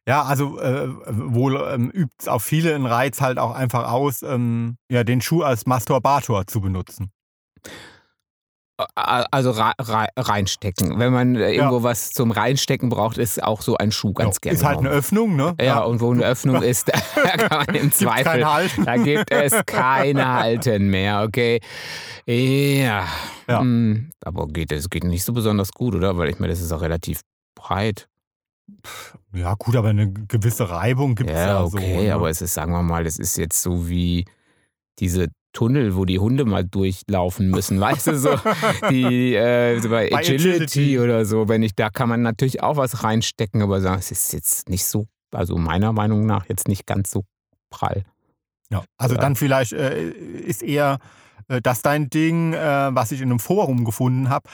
[0.09, 4.22] Ja, also äh, wohl ähm, übt es auf viele einen Reiz halt auch einfach aus,
[4.22, 7.11] ähm, ja, den Schuh als Masturbator zu benutzen.
[8.94, 10.98] Also rei- rei- reinstecken.
[10.98, 14.40] Wenn man äh, irgendwo was zum Reinstecken braucht, ist auch so ein Schuh ganz Ja,
[14.42, 14.59] gerne.
[14.59, 14.90] Ist halt eine.
[14.90, 15.54] Öffnung, ne?
[15.59, 16.92] ja, und wo eine Öffnung ist, da
[17.48, 18.44] kann man im Zweifel.
[18.46, 18.84] Halten.
[18.84, 21.61] Da gibt es keine Halten mehr, okay?
[22.26, 23.07] Ja.
[23.48, 23.61] Ja.
[23.61, 26.18] Hm, Aber geht es geht nicht so besonders gut, oder?
[26.18, 27.22] Weil ich meine, das ist auch relativ
[27.54, 28.09] breit.
[29.32, 31.76] Ja, gut, aber eine gewisse Reibung gibt es ja, Ja, so.
[31.76, 32.14] okay, ne?
[32.14, 34.24] aber es ist, sagen wir mal, es ist jetzt so wie
[34.98, 38.36] diese Tunnel, wo die Hunde mal durchlaufen müssen, weißt du, so
[38.90, 40.98] die äh, so bei, Bei Agility, Agility.
[40.98, 44.32] oder so, wenn ich, da kann man natürlich auch was reinstecken, aber sagen, es ist
[44.32, 47.24] jetzt nicht so, also meiner Meinung nach jetzt nicht ganz so
[47.70, 48.04] prall.
[48.70, 49.20] Ja, also Ja.
[49.20, 50.98] dann vielleicht äh, ist eher
[51.48, 52.58] äh, das dein Ding, äh,
[52.94, 54.48] was ich in einem Forum gefunden habe.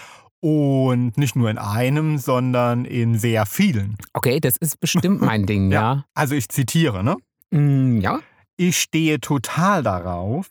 [0.45, 3.97] Und nicht nur in einem, sondern in sehr vielen.
[4.13, 6.05] Okay, das ist bestimmt mein Ding, ja.
[6.15, 7.17] Also ich zitiere, ne?
[7.53, 8.19] Mm, ja.
[8.57, 10.51] Ich stehe total darauf,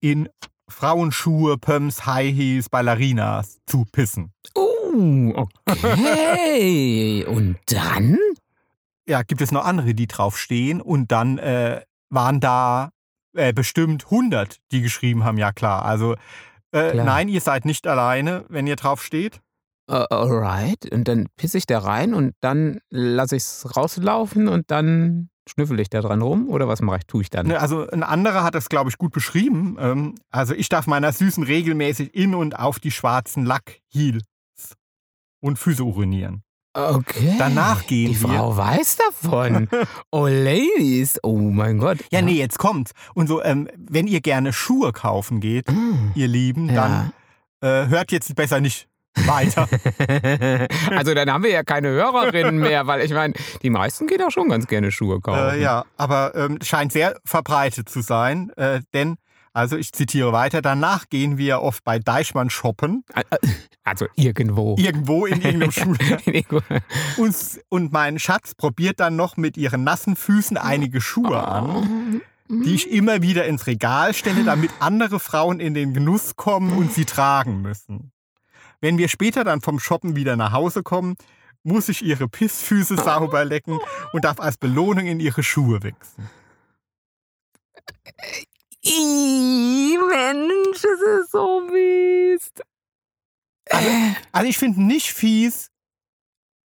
[0.00, 0.30] in
[0.68, 4.32] Frauenschuhe, Pumps, High Heels, Ballerinas zu pissen.
[4.56, 5.34] Uh,
[5.66, 7.24] okay.
[7.28, 8.18] Und dann?
[9.06, 12.90] Ja, gibt es noch andere, die drauf stehen und dann äh, waren da
[13.34, 15.84] äh, bestimmt 100, die geschrieben haben, ja klar.
[15.84, 16.16] Also
[16.72, 19.40] äh, nein, ihr seid nicht alleine, wenn ihr drauf steht.
[19.88, 20.92] Uh, alright.
[20.92, 25.78] Und dann pisse ich da rein und dann lasse ich es rauslaufen und dann schnüffel
[25.80, 26.48] ich da dran rum?
[26.48, 27.46] Oder was mache ich, tue ich dann?
[27.46, 29.76] Ne, Also ein anderer hat das, glaube ich, gut beschrieben.
[29.78, 34.24] Ähm, also ich darf meiner Süßen regelmäßig in und auf die schwarzen Lackheels
[35.40, 36.42] und Füße urinieren.
[36.76, 37.36] Okay.
[37.38, 38.28] Danach gehen Die wir.
[38.28, 39.68] Frau weiß davon.
[40.10, 41.18] oh, Ladies.
[41.22, 41.98] Oh mein Gott.
[42.10, 42.92] Ja, nee, jetzt kommt's.
[43.14, 46.12] Und so, ähm, wenn ihr gerne Schuhe kaufen geht, Mm.
[46.14, 47.12] ihr Lieben, dann
[47.62, 48.88] äh, hört jetzt besser nicht
[49.24, 49.66] weiter.
[50.90, 54.30] also dann haben wir ja keine Hörerinnen mehr, weil ich meine, die meisten gehen auch
[54.30, 55.56] schon ganz gerne Schuhe kaufen.
[55.58, 59.16] äh, ja, aber ähm, scheint sehr verbreitet zu sein, äh, denn,
[59.56, 63.04] also ich zitiere weiter, danach gehen wir oft bei Deichmann shoppen,
[63.84, 64.76] Also irgendwo.
[64.78, 66.44] irgendwo in irgendeinem Schuhladen.
[67.16, 67.34] Und,
[67.70, 72.90] und mein Schatz probiert dann noch mit ihren nassen Füßen einige Schuhe an, die ich
[72.90, 77.62] immer wieder ins Regal stelle, damit andere Frauen in den Genuss kommen und sie tragen
[77.62, 78.12] müssen.
[78.82, 81.14] Wenn wir später dann vom Shoppen wieder nach Hause kommen,
[81.62, 83.78] muss ich ihre Pissfüße sauber lecken
[84.12, 86.28] und darf als Belohnung in ihre Schuhe wechseln.
[88.86, 92.50] Ih, Mensch, das ist so mies.
[94.32, 95.70] Also ich finde nicht fies,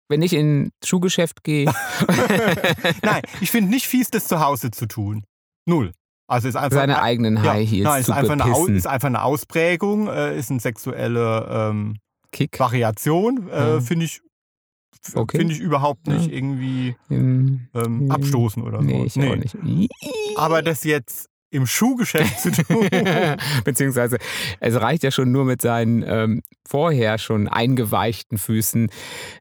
[0.09, 1.67] Wenn ich in ein Schuhgeschäft gehe.
[3.03, 5.25] nein, ich finde nicht fies, das zu Hause zu tun.
[5.67, 5.93] Null.
[6.31, 9.07] Also ist einfach seine eigenen ja, High Heels nein, ist zu einfach, eine, ist einfach
[9.07, 11.97] eine Ausprägung, äh, ist eine sexuelle ähm,
[12.33, 12.59] Kick.
[12.59, 13.81] Variation, äh, Ja.
[13.81, 14.21] finde ich,
[15.15, 15.39] Okay.
[15.39, 16.33] finde ich überhaupt nicht Ja.
[16.33, 18.11] irgendwie Hm, ähm, Nee.
[18.11, 18.85] abstoßen oder so.
[18.85, 19.57] Nee, ich auch nicht.
[20.37, 22.89] Aber das jetzt im Schuhgeschäft zu tun,
[23.65, 24.19] Beziehungsweise,
[24.61, 28.91] es reicht ja schon nur mit seinen ähm, vorher schon eingeweichten Füßen.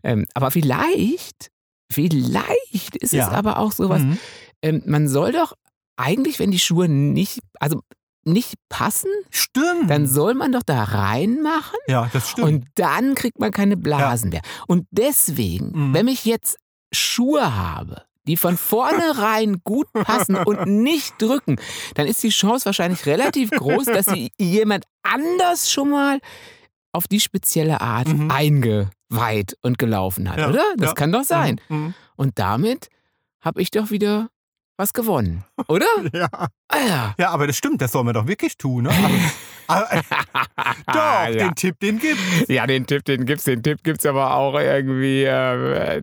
[0.03, 1.49] Ähm, aber vielleicht,
[1.91, 3.31] vielleicht ist es Ja.
[3.31, 4.17] aber auch sowas, Mhm.
[4.61, 5.53] ähm, man soll doch
[5.97, 7.81] eigentlich, wenn die Schuhe nicht, also
[8.23, 9.89] nicht passen, stimmt.
[9.89, 12.47] dann soll man doch da reinmachen ja, das stimmt.
[12.47, 14.41] und dann kriegt man keine Blasen mehr.
[14.67, 15.93] Und deswegen, Mhm.
[15.93, 16.57] wenn ich jetzt
[16.93, 21.55] Schuhe habe, die von vornherein gut passen und nicht drücken,
[21.95, 26.19] dann ist die Chance wahrscheinlich relativ groß, dass sie jemand anders schon mal
[26.91, 28.31] auf die spezielle Art Mhm.
[28.31, 30.63] eingeweiht und gelaufen hat, Ja, oder?
[30.77, 30.93] Das ja.
[30.93, 31.59] kann doch sein.
[31.69, 31.93] Mhm.
[32.15, 32.89] Und damit
[33.41, 34.29] habe ich doch wieder
[34.77, 35.85] was gewonnen, oder?
[36.13, 36.27] Ja.
[36.69, 37.15] Ah ja.
[37.17, 38.83] ja, aber das stimmt, das soll man doch wirklich tun.
[38.83, 38.91] Ne?
[39.67, 39.85] Also,
[40.87, 41.31] doch, ja.
[41.31, 42.21] den Tipp, den gibt's.
[42.47, 46.01] Ja, den Tipp, den gibt's, den Tipp gibt's aber auch irgendwie, äh,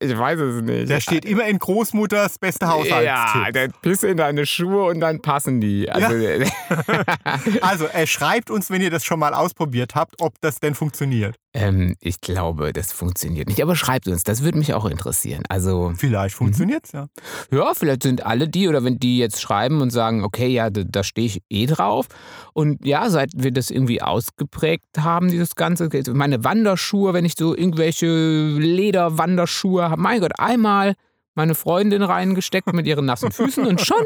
[0.00, 0.90] ich weiß es nicht.
[0.90, 3.52] Der steht immer in Großmutters beste ja, Haushaltstipp.
[3.54, 5.90] der Piss in deine Schuhe und dann passen die.
[5.90, 6.14] Also,
[7.62, 11.36] Also, er schreibt uns, wenn ihr das schon mal ausprobiert habt, ob das denn funktioniert.
[11.54, 13.62] ähm, ich glaube, das funktioniert nicht.
[13.62, 15.42] Aber schreibt uns, das würde mich auch interessieren.
[15.48, 17.08] Also, Vielleicht funktioniert's ja.
[17.50, 20.68] ja, vielleicht sind alle die, oder wenn die jetzt schreiben und sagen, sagen, okay, ja,
[20.68, 22.06] da, da stehe ich eh drauf.
[22.52, 27.56] Und ja, seit wir das irgendwie ausgeprägt haben, dieses Ganze, meine Wanderschuhe, wenn ich so
[27.56, 30.94] irgendwelche Lederwanderschuhe habe, mein Gott, einmal
[31.34, 34.04] meine Freundin reingesteckt mit ihren nassen Füßen und schon,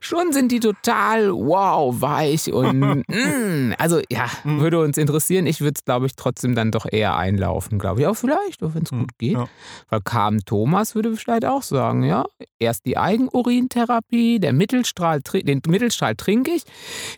[0.00, 4.60] schon sind die total wow, weich und mm, also ja, Mhm.
[4.60, 5.46] würde uns interessieren.
[5.46, 8.06] Ich würde es, glaube ich, trotzdem dann doch eher einlaufen, glaube ich.
[8.06, 9.32] Auch vielleicht, wenn es gut geht.
[9.32, 9.48] Ja.
[9.88, 12.24] Weil Carmen Thomas würde vielleicht auch sagen, ja,
[12.58, 16.62] erst die Eigenurintherapie, der Mittelstrahl, den Mittelstrahl trinke ich,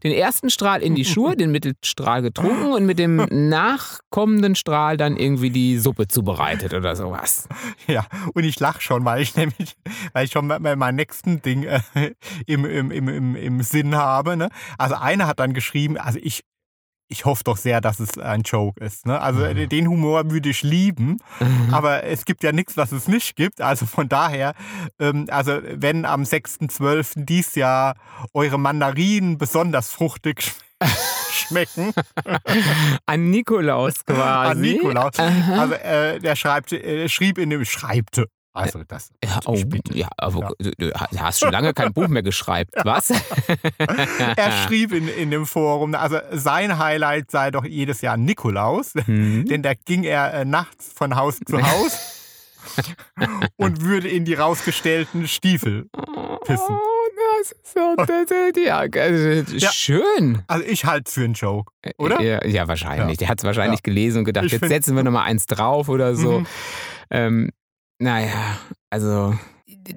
[0.03, 5.17] den ersten Strahl in die Schuhe, den Mittelstrahl getrunken und mit dem nachkommenden Strahl dann
[5.17, 7.49] irgendwie die Suppe zubereitet oder sowas.
[7.87, 9.77] Ja, und ich lache schon, weil ich nämlich,
[10.13, 11.81] weil ich schon mein, mein nächsten Ding äh,
[12.47, 14.37] im, im, im, im, im Sinn habe.
[14.37, 14.49] Ne?
[14.79, 16.43] Also einer hat dann geschrieben, also ich,
[17.13, 19.05] ich hoffe doch sehr, dass es ein Joke ist.
[19.07, 19.21] Ne?
[19.21, 19.69] Also Mhm.
[19.69, 21.19] den Humor würde ich lieben,
[21.73, 23.61] aber es gibt ja nichts, was es nicht gibt.
[23.61, 24.55] Also von daher,
[25.01, 27.25] ähm, also wenn am 6.12.
[27.25, 27.97] dies Jahr
[28.33, 30.53] eure Mandarinen besonders fruchtig sch
[31.31, 31.93] schmecken,
[33.07, 34.51] An Nikolaus quasi.
[34.51, 35.61] an Nikolaus, Aha.
[35.61, 39.57] also äh, der schreibt, äh, schrieb in dem, schreibte, also das, Ja, oh,
[39.93, 40.73] ja, aber Ja.
[40.79, 43.11] Du, hast schon lange kein Buch mehr geschrieben, was?
[44.37, 49.47] Er schrieb in, in dem Forum, also sein Highlight sei doch jedes Jahr Nikolaus, Hm.
[49.47, 52.17] denn da ging er äh, nachts von Haus zu Haus
[53.57, 55.89] und würde in die rausgestellten Stiefel
[56.45, 56.67] pissen.
[56.77, 56.81] Oh,
[57.39, 59.73] das ist so, ja, also, Ja.
[59.73, 60.43] schön.
[60.47, 62.21] Also ich halte es für einen Joke, oder?
[62.21, 63.17] Ja, ja wahrscheinlich.
[63.17, 63.21] Ja.
[63.21, 66.15] Der hat es wahrscheinlich gelesen und gedacht, Ich jetzt setzen wir nochmal eins drauf oder
[66.15, 66.41] so.
[66.41, 66.47] Mhm.
[67.11, 67.51] Ähm,
[68.01, 68.59] naja,
[68.91, 69.35] also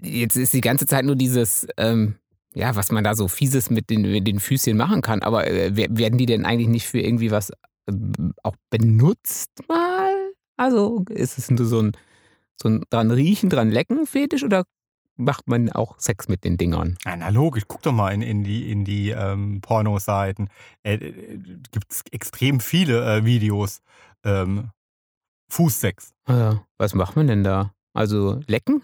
[0.03, 2.15] jetzt ist die ganze Zeit nur dieses, ähm,
[2.53, 5.21] ja, was man da so Fieses mit den, mit den Füßchen machen kann.
[5.23, 7.51] Aber äh, wer- werden die denn eigentlich nicht für irgendwie was
[7.89, 10.13] ähm, auch benutzt mal?
[10.57, 11.93] Also ist es nur so ein,
[12.61, 14.65] so ein dran riechen, dran lecken Fetisch oder
[15.15, 16.97] macht man auch Sex mit den Dingern?
[17.05, 20.49] Ja, na logisch, guck doch mal in, in die, in die ähm, Pornoseiten.
[20.83, 20.97] Äh,
[21.71, 23.81] Gibt es extrem viele äh, Videos.
[24.23, 24.69] Ähm,
[25.49, 26.13] Fußsex.
[26.27, 27.73] Ja, was macht man denn da?
[27.93, 28.83] Also lecken?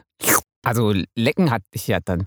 [0.64, 2.24] Also lecken hatte ich ja dann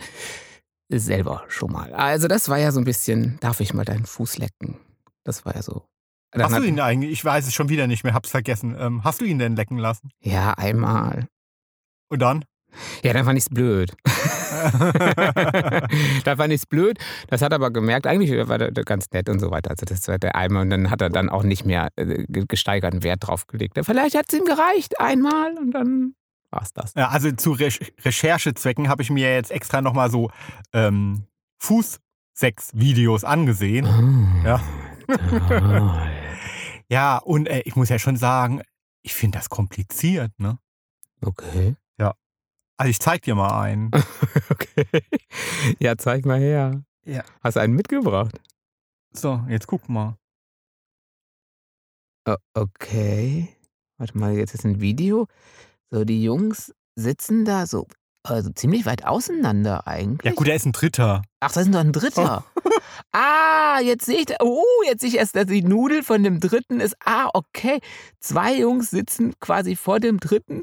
[0.90, 1.92] selber schon mal.
[1.94, 4.78] Also das war ja so ein bisschen, darf ich mal deinen Fuß lecken?
[5.24, 5.84] Das war ja so.
[6.32, 8.74] Dann Hast du ihn eigentlich, ich weiß es schon wieder nicht mehr, hab's vergessen.
[8.78, 10.10] Ähm, hast du ihn denn lecken lassen?
[10.22, 11.28] Ja, einmal.
[12.10, 12.44] Und dann?
[13.04, 13.92] Ja, dann fand ich's blöd.
[16.24, 16.98] da fand ich's blöd.
[17.28, 19.70] Das hat er aber gemerkt, eigentlich war der ganz nett und so weiter.
[19.70, 22.44] Also das war der einmal und dann hat er dann auch nicht mehr äh, ge-
[22.48, 23.78] gesteigerten Wert drauf gelegt.
[23.82, 26.14] Vielleicht hat's ihm gereicht einmal und dann
[26.52, 26.94] war's das.
[26.94, 27.68] Ja, also zu Re
[28.04, 30.30] Recherchezwecken habe ich mir jetzt extra nochmal so
[30.72, 31.24] ähm,
[31.58, 34.42] Fußsex-Videos angesehen.
[34.44, 34.60] Ja.
[35.48, 35.92] Toll.
[36.88, 38.60] Ja, und äh, ich muss ja schon sagen,
[39.00, 40.58] ich finde das kompliziert, ne?
[41.24, 41.74] Okay.
[42.82, 43.92] Also ich zeig dir mal einen.
[44.50, 44.86] Okay.
[45.78, 46.82] Ja, zeig mal her.
[47.04, 47.22] Ja.
[47.42, 48.40] Hast du einen mitgebracht?
[49.12, 50.16] So, jetzt guck mal.
[52.54, 53.48] Okay.
[53.98, 55.28] Warte mal, jetzt ist ein Video.
[55.92, 57.86] So, die Jungs sitzen da so
[58.24, 60.24] also ziemlich weit auseinander eigentlich.
[60.30, 61.22] Ja gut, da ist ein Dritter.
[61.40, 62.44] Ach, da ist noch ein dritter.
[63.10, 66.38] Ah, jetzt sehe ich, da- oh, jetzt sehe ich erst, dass die Nudel von dem
[66.38, 66.94] dritten ist.
[67.04, 67.80] Ah, okay.
[68.20, 70.62] Zwei Jungs sitzen quasi vor dem dritten.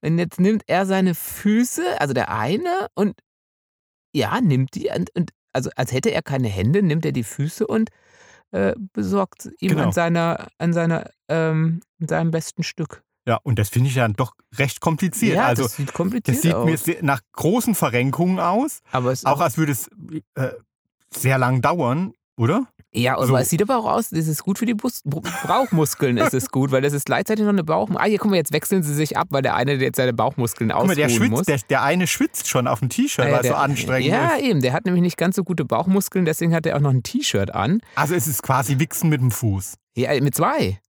[0.00, 3.14] Und jetzt nimmt er seine Füße, also der eine, und
[4.14, 7.66] ja, nimmt die, und, und also als hätte er keine Hände, nimmt er die Füße
[7.66, 7.90] und
[8.52, 9.84] äh, besorgt ihm Genau.
[9.84, 13.02] an seiner, an seiner, ähm, an seinem besten Stück.
[13.26, 15.36] Ja, und das finde ich dann doch recht kompliziert.
[15.36, 16.64] ja, also das sieht kompliziert das sieht aus.
[16.64, 18.80] mir sehr, nach großen Verrenkungen aus.
[18.90, 19.88] aber es Auch als würde es
[20.34, 20.48] äh,
[21.14, 22.66] sehr lang dauern, oder?
[22.94, 23.36] Ja, aber So.
[23.36, 25.00] es sieht aber auch aus, das ist gut für die Bus
[25.46, 27.88] Bauchmuskeln, ist es gut, weil das ist gleichzeitig noch eine Bauch...
[27.94, 30.70] Ah, hier, guck mal, jetzt wechseln sie sich ab, weil der eine jetzt seine Bauchmuskeln
[30.70, 31.46] Guck mal, der ausruhen muss.
[31.46, 34.08] schwitzt, der, der eine schwitzt schon auf dem T-Shirt, Ah, ja, weil es so anstrengend
[34.10, 34.42] Ja, ist.
[34.42, 37.02] eben, der hat nämlich nicht ganz so gute Bauchmuskeln, deswegen hat er auch noch ein
[37.02, 37.80] T-Shirt an.
[37.94, 39.74] Also es ist quasi Wichsen mit dem Fuß.
[39.96, 40.80] Ja, mit zwei.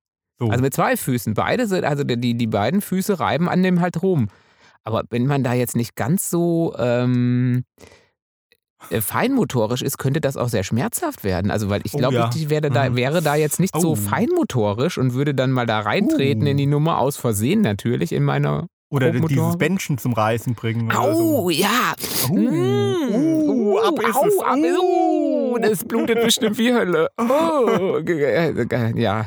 [0.46, 0.52] So.
[0.52, 1.34] Also mit zwei Füßen.
[1.34, 4.30] Beide sind, also die, die beiden Füße reiben an dem halt rum.
[4.84, 7.64] Aber wenn man da jetzt nicht ganz so ähm,
[8.90, 11.52] äh, feinmotorisch ist, könnte das auch sehr schmerzhaft werden.
[11.52, 12.30] Also, weil ich Oh glaube, ja.
[12.36, 12.96] ich wäre da, Mhm.
[12.98, 13.96] wäre da jetzt nicht so Oh.
[13.96, 16.50] feinmotorisch und würde dann mal da reintreten Uh.
[16.50, 18.68] in die Nummer aus Versehen natürlich in meiner.
[18.90, 20.92] Oder dieses Bändchen zum Reißen bringen.
[20.92, 21.50] Au, so.
[21.50, 21.94] ja.
[22.30, 23.10] Uh, Mm.
[23.10, 24.40] uh, ab ist au, es.
[24.40, 27.08] ab, uh, das blutet bestimmt wie Hölle.
[27.18, 29.26] Oh, ge- ja.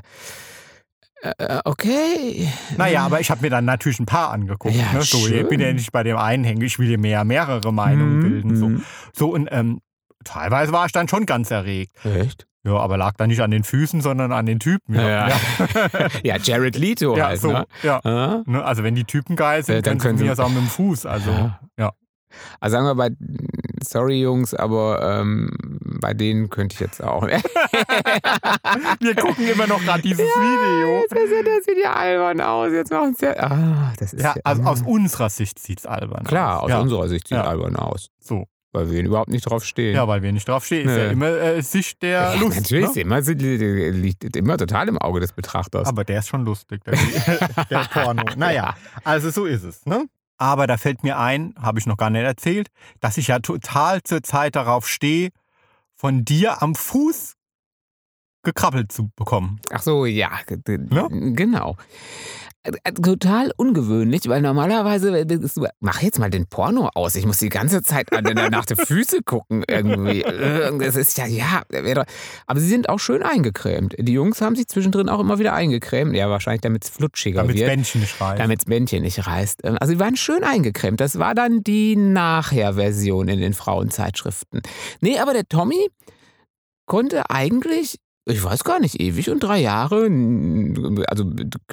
[1.38, 2.48] Äh, Okay.
[2.76, 4.74] Naja, aber ich habe mir dann natürlich ein paar angeguckt.
[4.74, 5.02] Ja, ne?
[5.02, 8.16] so, ich bin ja nicht bei dem einen hängen, ich will ja mehr mehrere Meinungen
[8.18, 8.56] Mhm, bilden.
[8.56, 8.82] So, mhm.
[9.12, 9.80] so und ähm,
[10.24, 11.96] teilweise war ich dann schon ganz erregt.
[12.04, 12.46] Echt?
[12.64, 14.94] Ja, aber lag dann nicht an den Füßen, sondern an den Typen.
[14.96, 15.34] Ja, Ja.
[16.24, 17.52] ja, Jared Leto ja halt, so.
[17.52, 17.66] ne?
[17.84, 18.00] Ja.
[18.04, 18.42] Ja.
[18.44, 20.58] Ne, also wenn die Typen geil sind, Äh, dann können sie mir das auch mit
[20.58, 21.06] dem Fuß.
[21.06, 21.92] Also Ja.
[22.60, 23.10] Also sagen wir bei,
[23.90, 25.50] sorry Jungs, aber ähm,
[26.00, 27.26] bei denen könnte ich jetzt auch.
[29.00, 31.04] Wir gucken immer noch gerade dieses Video.
[31.08, 32.72] Das, ist, das sieht ja albern aus.
[32.72, 33.36] Jetzt machen sie ja.
[33.50, 36.64] Ah, das ist Ja, ja, also aus unserer Sicht sieht es albern Klar, aus.
[36.64, 36.80] aus ja.
[36.80, 37.44] unserer Sicht sieht Ja.
[37.44, 38.08] albern aus.
[38.20, 38.46] So.
[38.72, 39.94] Weil wir überhaupt nicht drauf stehen.
[39.94, 40.86] Ja, weil wir nicht drauf stehen.
[40.88, 41.12] Ist ja Nee.
[41.12, 42.56] immer äh, Sicht der Ja, Lust.
[42.58, 43.00] natürlich, Ne?
[43.02, 45.88] immer, liegt immer total im Auge des Betrachters.
[45.88, 46.94] Aber der ist schon lustig, der,
[47.70, 48.22] der Porno.
[48.36, 49.86] Naja, also so ist es.
[49.86, 50.04] Ne?
[50.38, 52.68] Aber da fällt mir ein, habe ich noch gar nicht erzählt,
[53.00, 55.30] dass ich ja total zur Zeit darauf stehe,
[55.94, 57.34] von dir am Fuß
[58.42, 59.60] gekrabbelt zu bekommen.
[59.72, 60.30] Ach so, ja,
[60.90, 61.08] Ja?
[61.10, 61.76] genau.
[62.84, 65.38] Äh, Total ungewöhnlich, weil normalerweise, äh,
[65.80, 67.14] mach jetzt mal den Porno aus.
[67.14, 70.22] Ich muss die ganze Zeit an- nach den Füße gucken irgendwie.
[70.78, 71.62] Das ist ja, ja.
[72.46, 73.94] Aber sie sind auch schön eingecremt.
[73.98, 76.14] Die Jungs haben sich zwischendrin auch immer wieder eingecremt.
[76.16, 77.70] Ja, wahrscheinlich damit es flutschiger Damit das wird.
[77.70, 78.40] Bändchen nicht reißt.
[78.40, 79.60] Damit Bändchen nicht reißt.
[79.64, 81.00] Ähm, Also sie waren schön eingecremt.
[81.00, 84.62] Das war dann die Nachher-Version in den Frauenzeitschriften.
[85.00, 85.88] Nee, aber der Tommy
[86.86, 87.98] konnte eigentlich,
[88.28, 90.10] ich weiß gar nicht, ewig und drei Jahre,
[91.08, 91.24] also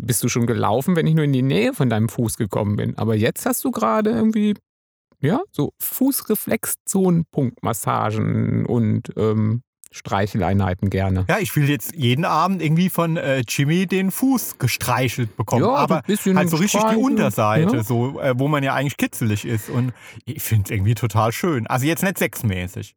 [0.02, 2.96] bist du schon gelaufen, wenn ich nur in die Nähe von deinem Fuß gekommen bin.
[2.98, 4.54] Aber jetzt hast du gerade irgendwie,
[5.20, 11.26] ja, so Fußreflexzonenpunktmassagen und ähm, Streicheleinheiten gerne.
[11.30, 15.64] ja, ich will jetzt jeden Abend irgendwie von äh, Jimmy den Fuß gestreichelt bekommen.
[15.64, 17.84] Ja, aber ein bisschen halt so richtig die Unterseite, ja.
[17.84, 19.70] so, äh, wo man ja eigentlich kitzelig ist.
[19.70, 19.94] Und
[20.26, 21.68] ich finde es irgendwie total schön.
[21.68, 22.96] Also jetzt nicht sexmäßig.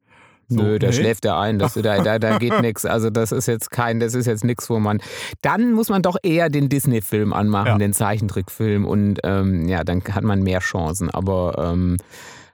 [0.48, 0.92] So, Nö, da nee.
[0.92, 2.84] schläft er ein, das, da, da, da geht nichts.
[2.86, 5.00] Also das ist jetzt kein, das ist jetzt nichts, wo man.
[5.42, 7.78] Dann muss man doch eher den Disney-Film anmachen, Ja.
[7.78, 11.10] den Zeichentrickfilm und ähm, ja, dann hat man mehr Chancen.
[11.10, 11.96] Aber ähm,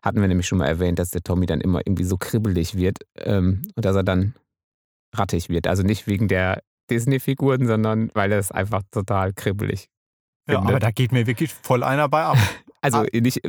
[0.02, 2.98] hatten wir nämlich schon mal erwähnt, dass der Tommy dann immer irgendwie so kribbelig wird
[3.18, 4.34] ähm, und dass er dann
[5.14, 5.66] rattig wird.
[5.66, 9.88] Also nicht wegen der Disney-Figuren, sondern weil er es einfach total kribbelig.
[10.48, 10.70] Ja, finde.
[10.70, 12.38] aber da geht mir wirklich voll einer bei ab.
[12.84, 13.06] Also Ah.
[13.12, 13.40] nicht.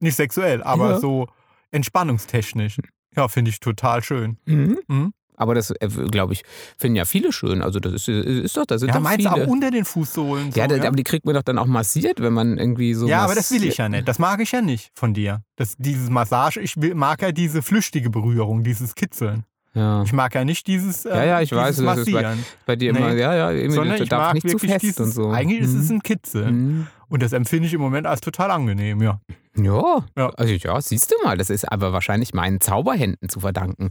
[0.00, 0.98] Nicht sexuell, aber Ja.
[0.98, 1.26] so
[1.70, 2.78] entspannungstechnisch.
[3.16, 4.38] Ja, finde ich total schön.
[4.46, 4.78] Mhm.
[4.88, 5.12] Mhm.
[5.36, 5.74] Aber das,
[6.12, 6.44] glaube ich,
[6.78, 7.60] finden ja viele schön.
[7.60, 9.44] Also das ist, ist doch, da sind Ja, doch meinst du viele.
[9.46, 10.52] auch unter den Fußsohlen?
[10.52, 10.86] So, Ja, ja?
[10.86, 13.08] aber die kriegt man doch dann auch massiert, wenn man irgendwie so.
[13.08, 14.06] ja, aber das will ich ja nicht.
[14.06, 15.42] Das mag ich ja nicht von dir.
[15.56, 19.44] Das, dieses Massage, ich mag ja diese flüchtige Berührung, dieses Kitzeln.
[19.74, 20.02] Ja.
[20.04, 22.36] Ich mag ja nicht dieses, ähm, Ja, ja, ich dieses weiß, das ist bei-.
[22.64, 22.98] Bei dir Nee.
[23.00, 25.30] immer, ja, ja, irgendwie, sondern ich mag nicht zu fest dieses, und so.
[25.30, 25.96] eigentlich ist es Mhm.
[25.96, 26.54] ein Kitzeln.
[26.56, 26.86] Mhm.
[27.08, 29.20] Und das empfinde ich im Moment als total angenehm, ja.
[29.56, 30.30] Ja, Ja.
[30.30, 33.90] also ja, siehst du mal, das ist aber wahrscheinlich meinen Zauberhänden zu verdanken,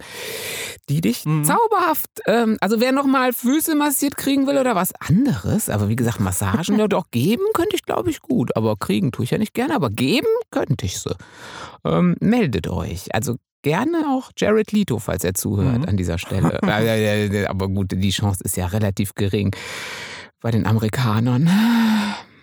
[0.90, 1.44] die dich Mhm.
[1.46, 6.20] zauberhaft, ähm, also wer nochmal Füße massiert kriegen will oder was anderes, aber wie gesagt,
[6.20, 9.54] Massagen ja doch geben könnte ich glaube ich gut, aber kriegen tue ich ja nicht
[9.54, 11.16] gerne, aber geben könnte ich sie.
[11.86, 15.86] Ähm, meldet euch, also gerne auch Jared Leto, falls er zuhört Mhm.
[15.90, 16.60] an dieser Stelle.
[17.50, 19.56] Aber gut, die Chance ist ja relativ gering
[20.42, 21.50] bei den Amerikanern.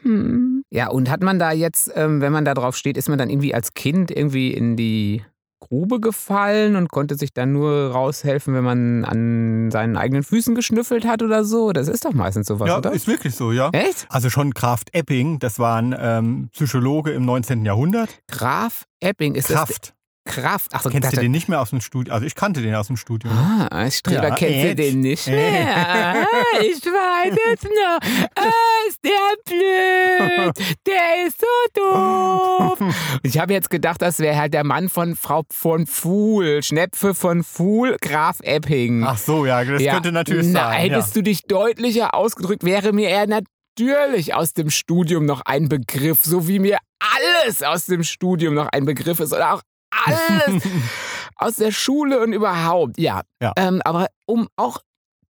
[0.03, 0.63] Hm.
[0.71, 3.29] Ja, und hat man da jetzt, ähm, wenn man da drauf steht, ist man dann
[3.31, 5.23] irgendwie als Kind irgendwie in die
[5.63, 11.07] Grube gefallen und konnte sich dann nur raushelfen, wenn man an seinen eigenen Füßen geschnüffelt
[11.07, 11.73] hat oder so?
[11.73, 12.93] Das ist doch meistens sowas, ja, oder?
[12.93, 13.69] ist wirklich so, ja.
[13.73, 14.07] Echt?
[14.09, 17.67] Also schon Kraft Epping, das war ein ähm, Psychologe im 19.
[17.67, 18.09] Jahrhundert.
[18.29, 19.93] Graf Epping ist Kraft.
[20.27, 20.69] Kraft.
[20.73, 22.13] Ach Kennst du den nicht mehr aus dem Studio?
[22.13, 23.31] Also ich kannte den aus dem Studio.
[23.31, 24.75] Ah, Streber Ja, kennst du Edge.
[24.77, 25.37] den nicht Edge.
[25.37, 25.77] mehr.
[25.77, 27.99] Ah, Ich weiß jetzt noch.
[28.37, 30.77] Ah, ist der blöd.
[30.87, 31.47] Der ist so
[31.81, 32.79] doof.
[33.23, 36.63] Ich habe jetzt gedacht, das wäre halt der Mann von Frau von Fuhl.
[36.63, 39.05] Schnepfe von Fuhl, Graf Epping.
[39.05, 40.91] Ach so, ja, das Ja, könnte natürlich na, sein.
[40.91, 40.97] Ja.
[40.97, 46.21] Hättest du dich deutlicher ausgedrückt, wäre mir er natürlich aus dem Studium noch ein Begriff,
[46.23, 50.63] so wie mir alles aus dem Studium noch ein Begriff ist oder auch alles
[51.37, 52.99] aus der Schule und überhaupt.
[52.99, 53.53] Ja, Ja.
[53.57, 54.79] Ähm, aber um auch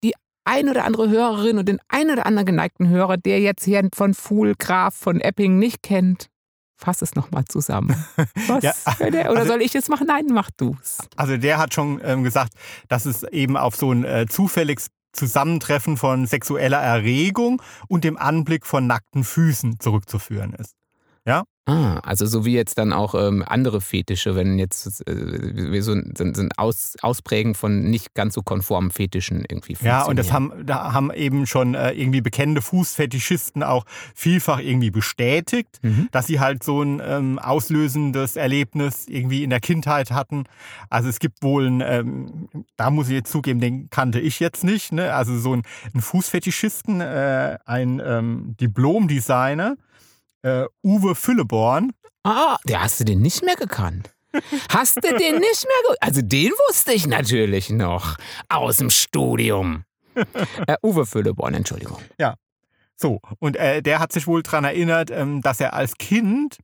[0.05, 3.89] die ein oder andere Hörerin und den ein oder anderen geneigten Hörer, der jetzt hier
[3.95, 6.29] von Fuhl Graf von Epping nicht kennt,
[6.77, 7.95] fass es nochmal zusammen.
[8.49, 8.63] Was?
[8.63, 10.07] Ja, oder also- soll ich es machen?
[10.09, 10.99] Nein, mach du's.
[11.17, 12.55] Also der hat schon ähm, gesagt,
[12.89, 18.67] dass es eben auf so ein äh, zufälliges Zusammentreffen von sexueller Erregung und dem Anblick
[18.67, 20.75] von nackten Füßen zurückzuführen ist.
[21.65, 26.13] Ah, also so wie jetzt dann auch ähm, andere Fetische, wenn jetzt äh, so ein,
[26.17, 30.53] so ein Aus, Ausprägen von nicht ganz so konformen Fetischen irgendwie Ja, und das haben,
[30.67, 36.09] da haben eben schon äh, irgendwie bekennende Fußfetischisten auch vielfach irgendwie bestätigt, Mhm.
[36.11, 40.45] dass sie halt so ein ähm, auslösendes Erlebnis irgendwie in der Kindheit hatten.
[40.91, 44.65] Also es gibt wohl, ein, ähm, da muss ich jetzt zugeben, den kannte ich jetzt
[44.65, 45.15] nicht, ne?
[45.15, 45.63] also so ein,
[45.95, 49.77] ein Fußfetischisten, äh, ein ähm, Diplom-Designer,
[50.43, 51.93] äh, Uwe Fülleborn.
[52.25, 54.11] Ah, der hast du den nicht mehr gekannt.
[54.71, 58.17] Hast du den nicht mehr ge Also den wusste ich natürlich noch.
[58.49, 59.85] Aus dem Studium.
[60.15, 61.99] äh, Uwe Fülleborn, Entschuldigung.
[62.97, 66.59] So, und äh, der hat sich wohl daran erinnert, ähm, dass er als Kind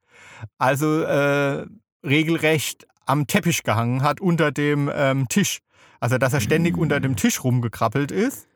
[0.57, 1.67] also äh,
[2.05, 5.59] regelrecht am Teppich gehangen hat unter dem ähm, Tisch.
[5.99, 6.81] Also dass er ständig Mm.
[6.81, 8.47] unter dem Tisch rumgekrabbelt ist.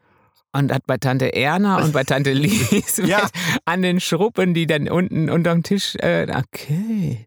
[0.54, 3.26] Und hat bei Tante Erna und bei Tante Lisbeth Ja.
[3.64, 5.94] an den Schruppen, die dann unten unterm Tisch.
[5.96, 7.26] Äh, okay.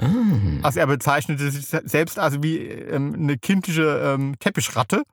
[0.00, 0.06] Ah.
[0.62, 5.02] Also er bezeichnete sich se- selbst also wie ähm, eine kindliche ähm, Teppichratte.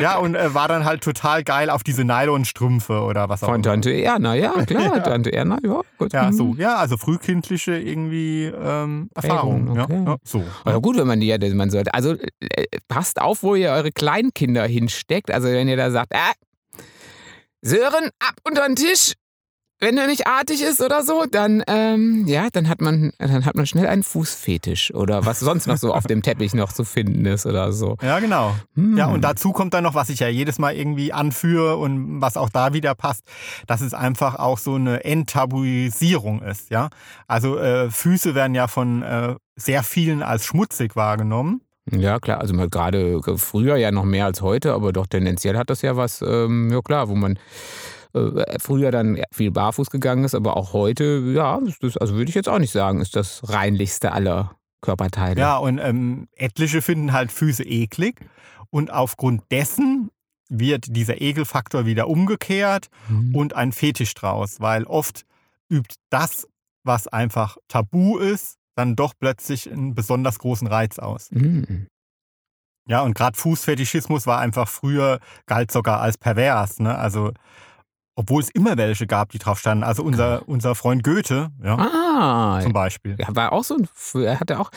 [0.00, 3.56] Ja, und äh, war dann halt total geil auf diese Nylonstrümpfe oder was auch Von
[3.56, 3.62] immer.
[3.64, 5.02] Tante Erna, ja, klar.
[5.02, 6.12] Tante Erna, ja, gut.
[6.12, 6.32] Ja, mhm.
[6.32, 9.74] so, ja, also frühkindliche irgendwie ähm, Erfahrungen.
[9.74, 10.02] Ja, okay.
[10.06, 10.44] ja, so.
[10.64, 11.94] Ja, gut, wenn man die ja, man sollte.
[11.94, 15.30] Also äh, passt auf, wo ihr eure Kleinkinder hinsteckt.
[15.30, 16.18] Also wenn ihr da sagt, äh,
[17.60, 19.12] Sören, ab unter den Tisch.
[19.82, 23.56] Wenn er nicht artig ist oder so, dann, ähm, ja, dann hat man, dann hat
[23.56, 27.26] man schnell einen Fußfetisch oder was sonst noch so auf dem Teppich noch zu finden
[27.26, 27.96] ist oder so.
[28.00, 28.54] Ja, genau.
[28.76, 28.96] Hm.
[28.96, 32.36] Ja, und dazu kommt dann noch, was ich ja jedes Mal irgendwie anführe und was
[32.36, 33.24] auch da wieder passt,
[33.66, 36.88] dass es einfach auch so eine Enttabuisierung ist, ja.
[37.26, 41.60] Also äh, Füße werden ja von äh, sehr vielen als schmutzig wahrgenommen.
[41.90, 45.82] Ja, klar, also gerade früher ja noch mehr als heute, aber doch tendenziell hat das
[45.82, 47.36] ja was, ähm, ja klar, wo man
[48.14, 52.34] äh, früher dann viel barfuß gegangen ist, aber auch heute, ja, das, also würde ich
[52.34, 55.40] jetzt auch nicht sagen, ist das reinlichste aller Körperteile.
[55.40, 58.20] Ja, und ähm, etliche finden halt Füße eklig
[58.70, 60.10] und aufgrund dessen
[60.48, 63.34] wird dieser Ekelfaktor wieder umgekehrt Mhm.
[63.34, 65.24] und ein Fetisch draus, weil oft
[65.70, 66.46] übt das,
[66.84, 71.30] was einfach tabu ist, dann doch plötzlich einen besonders großen Reiz aus.
[71.30, 71.86] Mhm.
[72.88, 76.80] Ja, und gerade Fußfetischismus war einfach früher, galt sogar als pervers.
[76.80, 76.96] Ne?
[76.98, 77.32] Also,
[78.14, 79.84] obwohl es immer welche gab, die drauf standen.
[79.84, 83.14] Also unser, unser Freund Goethe, ja, Ah, zum Beispiel.
[83.18, 83.88] er war auch so ein,
[84.22, 84.70] er hatte auch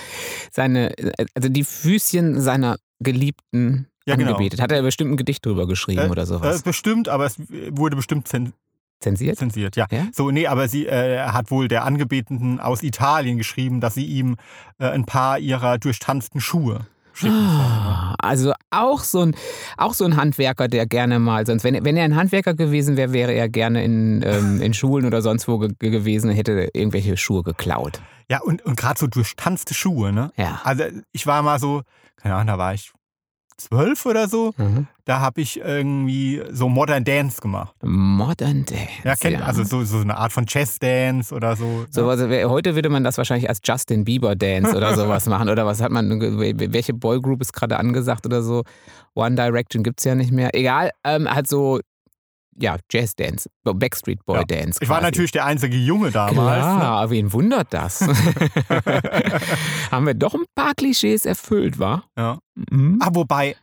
[0.52, 0.94] seine,
[1.34, 4.32] also die Füßchen seiner Geliebten Ja, genau.
[4.32, 4.62] angebetet.
[4.62, 6.62] Hat er bestimmt ein Gedicht drüber geschrieben Äh, oder Äh, sowas?
[6.64, 8.54] bestimmt, aber es wurde bestimmt zen
[9.02, 9.38] Zensiert?
[9.38, 9.86] zensiert, ja.
[9.92, 10.08] Ja?
[10.14, 14.38] So, nee, aber sie äh, hat wohl der Angebeteten aus Italien geschrieben, dass sie ihm
[14.80, 16.88] äh, ein paar ihrer durchtanzten Schuhe
[17.24, 17.30] ne?
[17.32, 19.36] Ah, also auch so ein,
[19.78, 23.14] auch so ein Handwerker, der gerne mal, sonst wenn, wenn er ein Handwerker gewesen wäre,
[23.14, 27.18] wäre er gerne in, ähm, in Schulen oder sonst wo ge gewesen und hätte irgendwelche
[27.18, 28.02] Schuhe geklaut.
[28.30, 30.32] Ja, und, und gerade so durchtanzte Schuhe, ne?
[30.36, 30.62] Ja.
[30.64, 31.84] Also ich war mal so,
[32.18, 32.92] keine Ahnung, da war ich
[33.58, 34.88] zwölf oder so, Mhm.
[35.06, 37.74] da habe ich irgendwie so Modern Dance gemacht.
[37.84, 38.88] Modern Dance.
[39.04, 41.86] Ja, kennt, also so, so eine Art von Jazz Dance oder so.
[41.90, 45.50] So, wer- heute würde man das wahrscheinlich als Justin Bieber Dance oder sowas machen.
[45.50, 48.64] Oder was hat man, welche Boygroup ist gerade angesagt oder so?
[49.14, 50.54] One Direction gibt es ja nicht mehr.
[50.54, 51.80] Egal, ähm, halt so,
[52.58, 54.44] ja, Jazz Dance, Backstreet Boy Ja.
[54.44, 54.80] Dance.
[54.82, 55.08] Ich war quasi.
[55.08, 56.66] natürlich der einzige Junge damals.
[56.66, 56.80] Ne?
[56.80, 58.02] Klar, wen wundert das?
[59.92, 62.04] Haben wir doch ein paar Klischees erfüllt, wa?
[62.18, 62.40] Ja.
[62.72, 63.00] Mhm.
[63.02, 63.56] Ah, wobei,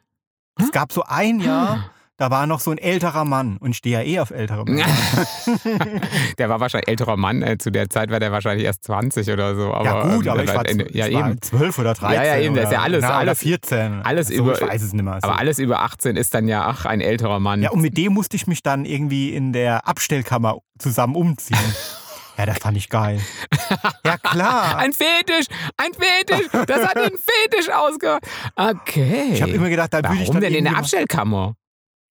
[0.59, 1.90] es gab so ein Jahr,
[2.22, 4.86] da war noch so ein älterer Mann und ich stehe ja eh auf ältere Männer.
[6.38, 7.42] der war wahrscheinlich älterer Mann.
[7.42, 9.74] Äh, zu der Zeit war der wahrscheinlich erst 20 oder so.
[9.74, 11.42] Aber, ja gut, ähm, aber ich war, Ende- ja, eben.
[11.42, 12.16] 12 oder 13.
[12.16, 14.02] Ja, ja, eben, das ist ja alles- na, alles- 14.
[14.04, 15.18] alles so, über- Ich weiß es nicht mehr.
[15.20, 15.28] So.
[15.28, 17.60] Aber alles über 18 ist dann ja, ach, ein älterer Mann.
[17.60, 21.58] Ja, und mit dem musste ich mich dann irgendwie in der Abstellkammer zusammen umziehen.
[22.38, 23.20] Ja, das fand ich geil.
[24.06, 24.78] Ja, klar.
[24.78, 25.44] Ein Fetisch,
[25.76, 28.24] ein Fetisch, das hat den Fetisch ausgehört.
[28.56, 29.32] Okay.
[29.34, 31.56] Ich habe immer gedacht, da würde ich Warum dann denn in der Abstellkammer?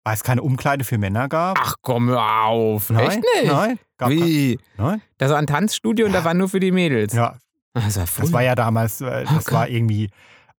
[0.04, 1.58] Weil es keine Umkleide für Männer gab.
[1.60, 2.88] Ach komm, hör auf.
[2.90, 3.52] nein, Echt nicht?
[3.52, 3.78] Nein.
[3.98, 4.58] Gab Wie?
[4.78, 5.02] Nein.
[5.18, 7.12] Das war ein Tanzstudio und da war nur für die Mädels.
[7.12, 7.36] Ja,
[7.74, 9.54] Ach, Das war, das war ja damals, äh, das Okay.
[9.54, 10.08] war irgendwie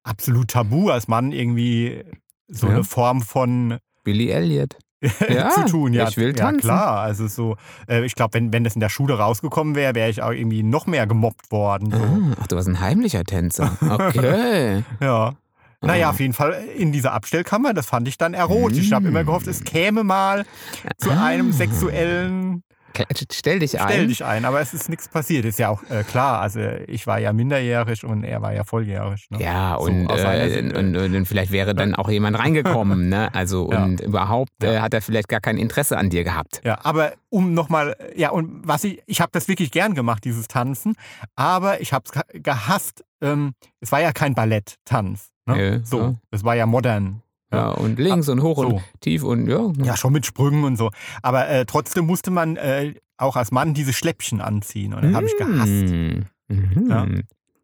[0.03, 2.03] absolut tabu, als Mann irgendwie
[2.47, 2.73] so Ja.
[2.73, 4.77] eine Form von Billy Elliot.
[5.27, 5.93] Ja, zu tun.
[5.93, 6.61] Ja, ich will ja tanzen.
[6.61, 6.99] klar.
[6.99, 7.57] Also so,
[7.89, 10.61] äh, ich glaube, wenn, wenn das in der Schule rausgekommen wäre, wäre ich auch irgendwie
[10.61, 11.89] noch mehr gemobbt worden.
[11.89, 11.97] So.
[11.97, 13.75] Ah, ach, du warst ein heimlicher Tänzer.
[13.89, 14.83] Okay.
[15.01, 15.33] Ja.
[15.81, 16.09] Naja, Ah.
[16.11, 18.85] auf jeden Fall in dieser Abstellkammer, das fand ich dann erotisch.
[18.85, 20.45] Ich habe immer gehofft, es käme mal
[20.97, 21.25] zu Ah.
[21.25, 22.63] einem sexuellen
[23.31, 23.87] Stell dich ein.
[23.87, 25.45] Stell dich ein, aber es ist nichts passiert.
[25.45, 26.41] Ist ja auch äh, klar.
[26.41, 29.27] Also ich war ja minderjährig und er war ja volljährig.
[29.29, 29.41] Ne?
[29.41, 33.29] Ja, So, und, äh, und, und, und vielleicht wäre dann auch jemand reingekommen, ne?
[33.33, 33.85] Also Ja.
[33.85, 34.73] und überhaupt Ja.
[34.73, 36.59] äh, hat er vielleicht gar kein Interesse an dir gehabt.
[36.65, 40.49] Ja, aber um nochmal, ja, und was ich, ich habe das wirklich gern gemacht, dieses
[40.49, 40.95] Tanzen,
[41.37, 43.05] aber ich habe es gehasst.
[43.21, 45.29] Ähm, es war ja kein Balletttanz.
[45.45, 45.73] Ne?
[45.73, 46.15] Ja, so, ja.
[46.31, 47.21] es war ja modern.
[47.53, 48.67] Ja, und links und hoch so.
[48.67, 49.71] und tief und ja.
[49.83, 50.89] Ja, schon mit Sprüngen und so.
[51.21, 54.93] Aber äh, trotzdem musste man äh, auch als Mann diese Schläppchen anziehen.
[54.93, 55.67] Und das habe ich gehasst.
[55.93, 56.19] Mm.
[56.47, 56.87] Mhm.
[56.89, 57.07] Ja.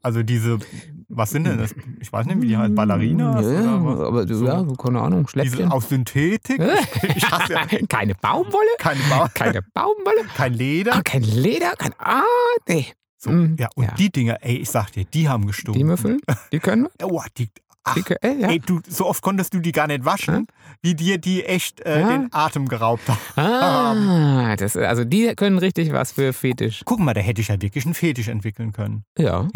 [0.04, 0.60] Also diese,
[1.08, 1.74] was sind denn das?
[2.02, 3.46] Ich weiß nicht, wie die heißen, Ballerinas?
[3.46, 4.00] Ja, oder was?
[4.08, 4.46] aber du, So.
[4.46, 5.72] ja, keine Ahnung, Diese Schläppchen.
[5.72, 6.60] aus Synthetik?
[6.62, 8.68] Ja Keine Baumwolle?
[8.78, 10.24] keine Bau Keine Baumwolle?
[10.36, 10.96] kein Leder.
[10.96, 11.74] Ah, kein Leder?
[11.78, 11.94] Kein.
[12.00, 12.24] Ah,
[12.68, 12.88] nee.
[13.18, 13.92] So, Mm, ja, und ja.
[13.98, 15.80] die Dinger, ey, ich sag dir, die haben gestunken.
[15.80, 16.20] Die Müffel?
[16.52, 17.08] Die können wir?
[17.12, 17.50] Oh, die,
[17.96, 18.50] Kö- äh, ja.
[18.50, 20.48] Ey, du, so oft konntest du die gar nicht waschen,
[20.82, 22.08] wie dir die echt äh, Ja.
[22.10, 23.20] den Atem geraubt haben.
[23.36, 26.82] Ah, das, also die können richtig was für Fetisch.
[26.86, 29.04] Guck mal, da hätte ich ja wirklich einen Fetisch entwickeln können.
[29.18, 29.48] Ja.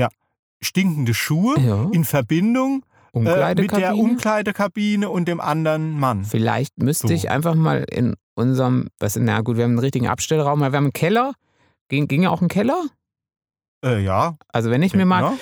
[0.63, 1.87] Stinkende Schuhe ja.
[1.91, 5.09] in Verbindung äh, mit der Umkleidekabine.
[5.09, 6.23] Und dem anderen Mann.
[6.23, 7.13] Vielleicht müsste So.
[7.13, 10.75] ich einfach mal in unserem, was, na gut, wir haben einen richtigen Abstellraum, wir haben
[10.75, 11.33] einen Keller.
[11.89, 12.83] Ging, ging auch ein Keller?
[13.83, 14.37] Äh, ja.
[14.49, 15.33] Also wenn ich mir mal, ja.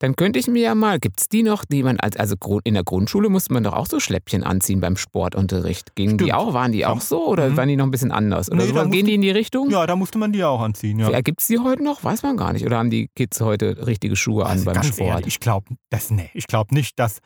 [0.00, 2.74] Dann könnte ich mir ja mal, gibt es die noch, die man, als, also in
[2.74, 5.94] der Grundschule musste man doch auch so Schläppchen anziehen beim Sportunterricht.
[5.96, 6.38] Gingen die Stimmt.
[6.38, 7.56] auch, waren die auch so oder Mhm.
[7.56, 8.48] waren die noch ein bisschen anders?
[8.50, 9.70] Oder Nee, so, gehen die in die Richtung?
[9.70, 10.98] Ja, da musste man die auch anziehen.
[11.00, 11.20] Ja.
[11.20, 12.04] Gibt es die heute noch?
[12.04, 12.64] Weiß man gar nicht.
[12.64, 15.08] Oder haben die Kids heute richtige Schuhe an Also beim ganz Sport?
[15.10, 17.18] ehrlich, ich glaube das, nee, ich glaub nicht, dass,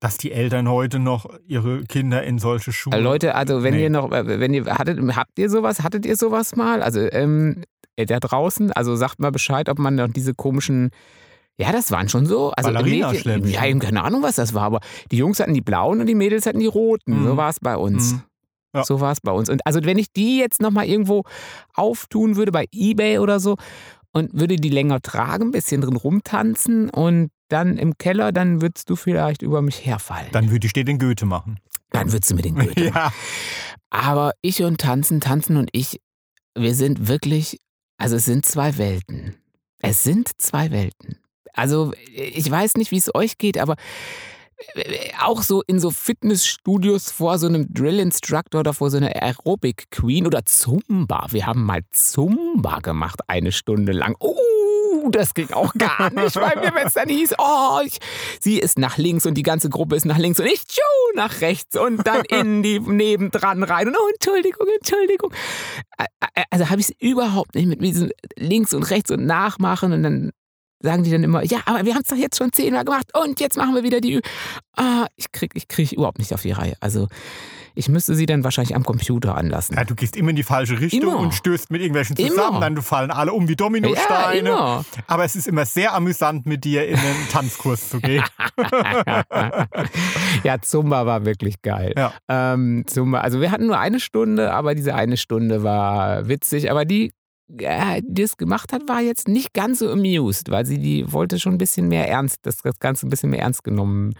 [0.00, 2.94] dass die Eltern heute noch ihre Kinder in solche Schuhe.
[2.94, 3.82] Äh, Leute, also wenn Nee.
[3.84, 6.82] ihr noch, äh, wenn ihr, hattet, habt ihr sowas, hattet ihr sowas mal?
[6.82, 7.62] Also, ähm,
[7.96, 10.90] äh, da draußen, also sagt mal Bescheid, ob man noch diese komischen,
[11.60, 12.50] ja, das waren schon so.
[12.52, 13.50] Also Ballerinaschläppchen.
[13.50, 14.80] Ja, eben keine Ahnung, was das war, aber
[15.10, 17.20] die Jungs hatten die blauen und die Mädels hatten die roten.
[17.20, 17.26] Mhm.
[17.26, 18.12] So war es bei uns.
[18.12, 18.22] Mhm.
[18.74, 18.84] Ja.
[18.84, 19.48] So war es bei uns.
[19.50, 21.24] Und also wenn ich die jetzt nochmal irgendwo
[21.74, 23.56] auftun würde bei Ebay oder so
[24.12, 28.88] und würde die länger tragen, ein bisschen drin rumtanzen und dann im Keller, dann würdest
[28.88, 30.28] du vielleicht über mich herfallen.
[30.32, 31.58] Dann würde ich dir den Goethe machen.
[31.90, 33.12] Dann würdest du mir den Goethe Ja.
[33.90, 36.00] aber ich und Tanzen, Tanzen und ich,
[36.56, 37.58] wir sind wirklich,
[37.98, 39.34] also es sind zwei Welten.
[39.80, 41.18] Es sind zwei Welten.
[41.60, 43.76] Also ich weiß nicht, wie es euch geht, aber
[44.74, 49.14] äh, auch so in so Fitnessstudios vor so einem Drill Instructor oder vor so einer
[49.14, 51.26] Aerobic Queen oder Zumba.
[51.30, 54.16] Wir haben mal Zumba gemacht, eine Stunde lang.
[54.20, 54.38] Oh,
[55.10, 57.98] das ging auch gar nicht bei mir, wenn es dann hieß, oh, ich,
[58.40, 60.80] sie ist nach links und die ganze Gruppe ist nach links und ich tschu,
[61.14, 65.30] nach rechts und dann in die nebendran rein und oh, Entschuldigung, Entschuldigung.
[66.50, 70.30] Also habe ich es überhaupt nicht mit diesem links und rechts und nachmachen und dann
[70.80, 73.38] sagen die dann immer, ja, aber wir haben es doch jetzt schon zehnmal gemacht und
[73.40, 74.20] jetzt machen wir wieder die Ü
[74.76, 76.74] Ah, ich krieg, ich krieg überhaupt nicht auf die Reihe.
[76.80, 77.08] Also
[77.74, 79.76] ich müsste sie dann wahrscheinlich am Computer anlassen.
[79.76, 81.18] ja, du gehst immer in die falsche Richtung Immer.
[81.18, 82.28] und stößt mit irgendwelchen Immer.
[82.30, 84.48] zusammen, dann fallen alle um wie Dominosteine.
[84.48, 84.84] immer.
[85.06, 88.24] Aber es ist immer sehr amüsant, mit dir in einen Tanzkurs zu gehen.
[90.44, 91.94] ja, Zumba war wirklich geil.
[91.96, 92.12] Ja.
[92.28, 96.70] Ähm, Zumba, also wir hatten nur eine Stunde, aber diese eine Stunde war witzig.
[96.70, 97.12] Aber die,
[97.58, 101.38] äh, die es gemacht hat, war jetzt nicht ganz so amused, weil sie die wollte
[101.40, 104.14] schon ein bisschen mehr ernst, dass das Ganze ein bisschen mehr ernst genommen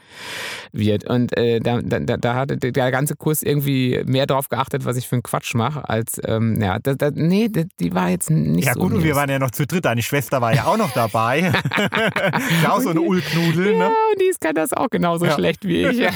[0.73, 1.05] wird.
[1.09, 5.07] Und äh, da, da, da hatte der ganze Kurs irgendwie mehr darauf geachtet, was ich
[5.09, 8.75] für einen Quatsch mache, als, ähm, ja, da, da, nee, die, war jetzt nicht Ja
[8.75, 9.85] so gut, und wir waren ja noch zu dritt.
[9.85, 11.41] Deine Schwester war ja auch noch dabei.
[12.63, 13.87] ja, auch so eine Ulknudel, Ja, ne?
[13.89, 15.33] und die kann das auch genauso Ja.
[15.35, 15.99] schlecht wie ich.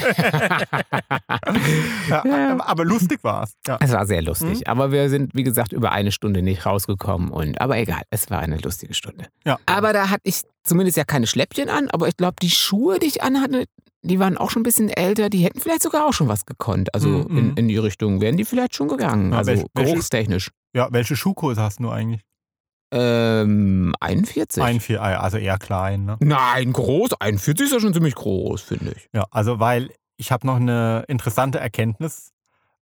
[2.09, 2.57] Ja, Ja.
[2.65, 3.53] Aber lustig war's.
[3.67, 3.77] Ja.
[3.81, 4.63] Es war sehr lustig, Mhm.
[4.65, 7.04] aber wir sind, wie gesagt, über eine Stunde nicht rausgekommen.
[7.07, 9.27] Und, aber egal, es war eine lustige Stunde.
[9.45, 9.57] Ja.
[9.65, 13.07] Aber da hatte ich zumindest ja keine Schläppchen an, aber ich glaube, die Schuhe, die
[13.07, 13.65] ich anhatte,
[14.01, 16.93] die waren auch schon ein bisschen älter, die hätten vielleicht sogar auch schon was gekonnt.
[16.93, 17.37] Also Mhm.
[17.37, 19.31] in, in die Richtung wären die vielleicht schon gegangen.
[19.31, 20.51] Ja, also welche- geruchstechnisch.
[20.75, 22.21] ja, welche Schuhkurse hast du eigentlich?
[22.91, 24.61] Ähm, 41.
[24.63, 26.17] Ein, vier, ah ja, also eher klein, ne?
[26.21, 27.11] Nein, groß.
[27.19, 29.09] 41 ist ja schon ziemlich groß, finde ich.
[29.13, 32.31] Ja, also weil ich habe noch eine interessante Erkenntnis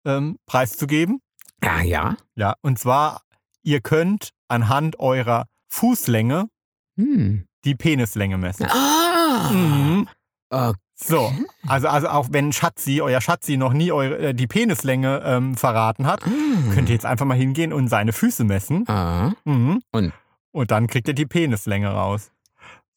[0.05, 1.21] ähm, preiszugeben.
[1.63, 2.17] Ja, ja.
[2.35, 3.21] Ja, und zwar,
[3.63, 6.49] ihr könnt anhand eurer Fußlänge
[6.97, 7.47] Hm.
[7.65, 8.67] die Penislänge messen.
[8.69, 9.51] Ah.
[9.53, 10.09] Mhm.
[10.51, 10.75] Okay.
[11.03, 11.33] So,
[11.67, 16.07] also, also auch wenn Schatzi, euer Schatzi noch nie eure, äh, die Penislänge ähm, verraten
[16.07, 16.73] hat, Hm.
[16.75, 18.87] könnt ihr jetzt einfach mal hingehen und seine Füße messen.
[18.89, 19.33] Ah.
[19.45, 19.81] Mhm.
[19.93, 20.13] Und?
[20.53, 22.33] Und dann kriegt ihr die Penislänge raus.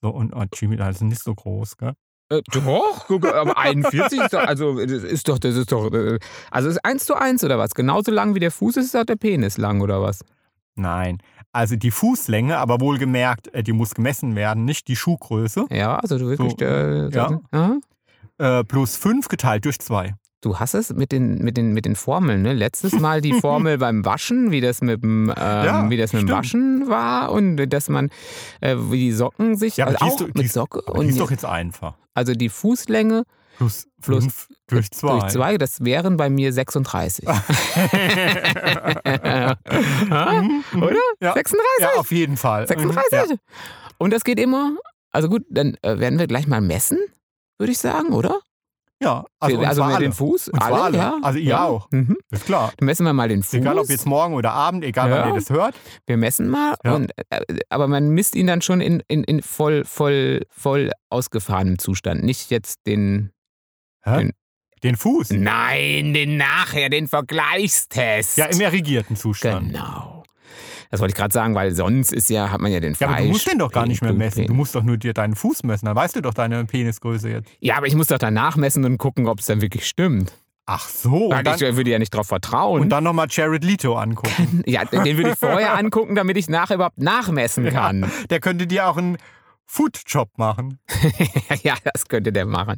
[0.01, 1.93] So, und oh, Jimmy, das ist nicht so groß, gell?
[2.30, 6.20] Äh, doch, guck, aber 41 ist doch, also das ist doch, das ist doch, äh,
[6.51, 7.74] also ist 1 zu 1 oder was?
[7.74, 10.26] Genauso lang wie der Fuß ist, ist auch der Penis lang oder was?
[10.76, 11.19] Nein.
[11.51, 15.65] Also die Fußlänge, aber wohlgemerkt, äh, die muss gemessen werden, nicht die Schuhgröße.
[15.71, 17.39] Ja, also du wirklich, So, äh, ja.
[17.51, 17.78] Aha.
[18.39, 20.15] Äh, plus 5 geteilt durch 2.
[20.41, 22.51] Du hast es mit den, mit den, mit den Formeln, ne?
[22.53, 26.24] Letztes Mal die Formel beim Waschen, wie das mit dem, ähm, Ja, wie das mit
[26.24, 26.30] dem.
[26.30, 28.09] Waschen war und dass man,
[28.59, 31.32] äh, wie die Socken sich, Ja, also auch ist mit ist- Socke die ist doch
[31.32, 31.93] jetzt einfach.
[32.13, 33.24] also die Fußlänge
[33.58, 35.08] Plus Plus 5 durch 2.
[35.20, 37.28] durch zwei, das wären bei mir 36.
[37.28, 37.38] Oder?
[41.22, 41.34] Ja.
[41.34, 41.62] 36?
[41.80, 42.68] ja, auf jeden Fall.
[42.68, 43.30] 36?
[43.30, 43.36] Ja.
[43.97, 44.76] Und das geht immer.
[45.12, 46.97] Also gut, dann äh, werden wir gleich mal messen,
[47.60, 48.39] würde ich sagen, oder?
[49.04, 50.06] ja, also, und also mit alle.
[50.06, 50.47] den Fuß.
[50.49, 50.97] Und zwar alle.
[50.97, 51.20] ja.
[51.22, 51.66] Also ihr ja.
[51.66, 51.88] auch.
[51.91, 52.18] Mhm.
[52.32, 52.72] Ist klar.
[52.78, 53.54] Dann messen wir mal den Fuß.
[53.54, 55.20] Egal ob jetzt morgen oder Abend, egal Ja.
[55.20, 55.76] wann ihr das hört.
[56.08, 56.76] Wir messen mal.
[56.84, 56.95] Ja.
[56.95, 61.80] Und, äh, aber man misst ihn dann schon in, in, in voll, voll, voll ausgefahrenem
[61.80, 62.24] Zustand.
[62.24, 63.32] Nicht jetzt den.
[64.04, 64.18] Hä?
[64.18, 64.32] Den-
[64.84, 65.32] Den Fuß.
[65.32, 68.38] Nein, den nachher, den Vergleichstest.
[68.38, 69.70] Ja, im erregierten Zustand.
[69.70, 70.24] Genau.
[70.91, 73.12] Das wollte ich gerade sagen, weil sonst ist ja, hat man ja den Ja, Fleisch.
[73.12, 74.45] aber du musst den doch gar nicht mehr messen.
[74.45, 75.86] Du musst doch nur dir deinen Fuß messen.
[75.88, 77.49] Dann weißt du doch deine Penisgröße jetzt.
[77.62, 80.34] Ja, aber ich muss doch danach messen und gucken, ob es dann wirklich stimmt.
[80.66, 81.30] Ach so.
[81.32, 82.82] Weil dann, ich würde ja nicht drauf vertrauen.
[82.82, 84.62] und dann nochmal Jared Leto angucken.
[84.68, 88.10] ja, den würde ich vorher angucken, damit ich nachher überhaupt nachmessen kann.
[88.30, 89.18] Der könnte dir auch einen
[89.66, 90.80] Foodjob machen.
[91.64, 92.78] Ja, das könnte der machen.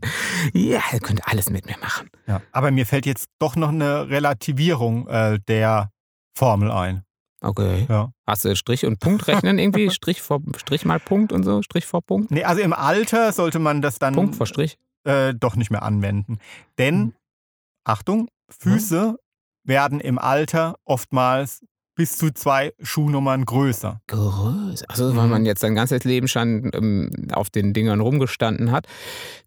[0.54, 2.10] Ja, er könnte alles mit mir machen.
[2.28, 2.42] Ja.
[2.52, 5.92] Aber mir fällt jetzt doch noch eine Relativierung äh, der
[6.38, 7.04] Formel ein.
[7.42, 7.86] Okay.
[7.90, 8.12] Ja.
[8.28, 9.90] Hast du Strich und Punkt rechnen irgendwie?
[9.92, 11.62] Strich vor Strich mal Punkt und so?
[11.62, 12.32] Strich vor Punkt?
[12.32, 14.78] Nee, also im Alter sollte man das dann Punkt vor Strich?
[15.06, 16.40] äh, doch nicht mehr anwenden.
[16.78, 17.14] Denn, Hm.
[17.86, 18.28] Achtung,
[18.60, 19.18] Füße
[19.64, 21.64] werden im Alter oftmals
[21.96, 24.02] bis zu zwei Schuhnummern größer.
[24.08, 24.86] Größer.
[24.90, 25.30] Also, wenn Mhm.
[25.30, 28.88] man jetzt sein ganzes Leben schon ähm, auf den Dingern rumgestanden hat,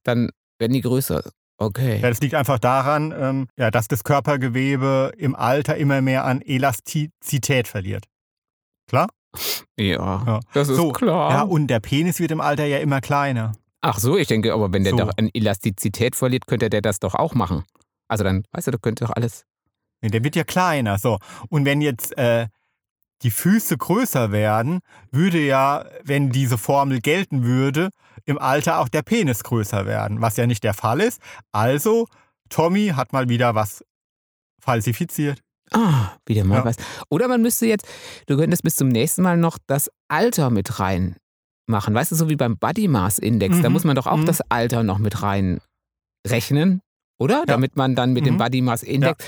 [0.03, 1.23] dann werden die größer.
[1.61, 2.01] Okay.
[2.01, 6.41] Ja, das liegt einfach daran, ähm, ja, dass das Körpergewebe im Alter immer mehr an
[6.41, 8.05] Elastizität verliert.
[8.89, 9.09] Klar?
[9.79, 10.41] Ja, Ja.
[10.55, 11.31] das ist So, klar.
[11.33, 13.53] Ja, und der Penis wird im Alter ja immer kleiner.
[13.81, 14.99] Ach so, ich denke, aber wenn der So.
[14.99, 17.65] doch an Elastizität verliert, könnte der das doch auch machen.
[18.09, 19.45] Also dann, weißt du, du könntest doch alles.
[20.03, 20.99] Nee, der wird ja kleiner.
[20.99, 21.19] So.
[21.49, 22.47] Und wenn jetzt äh,
[23.23, 24.81] die Füße größer werden,
[25.11, 27.91] würde ja, wenn diese Formel gelten würde,
[28.27, 31.21] im Alter auch der Penis größer werden, was ja nicht der Fall ist.
[31.51, 32.07] Also,
[32.49, 33.85] Tommy hat mal wieder was
[34.61, 35.41] falsifiziert.
[35.73, 36.65] Ah, wieder mal Ja.
[36.65, 36.77] was.
[37.11, 37.87] Oder man müsste jetzt,
[38.27, 41.17] du könntest bis zum nächsten Mal noch das Alter mit rein
[41.67, 41.95] machen.
[41.95, 44.27] Weißt du, so wie beim Body Mass Index, da Mhm, muss man doch auch mhm.
[44.27, 45.61] das Alter noch mit rein
[46.27, 46.81] rechnen.
[47.19, 47.45] Oder?
[47.47, 48.39] Damit man dann mit dem Mhm.
[48.39, 49.25] Body Mass Index.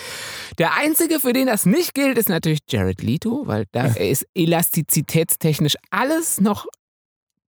[0.59, 5.74] Der einzige, für den das nicht gilt, ist natürlich Jared Leto, weil da ist elastizitätstechnisch
[5.91, 6.66] alles noch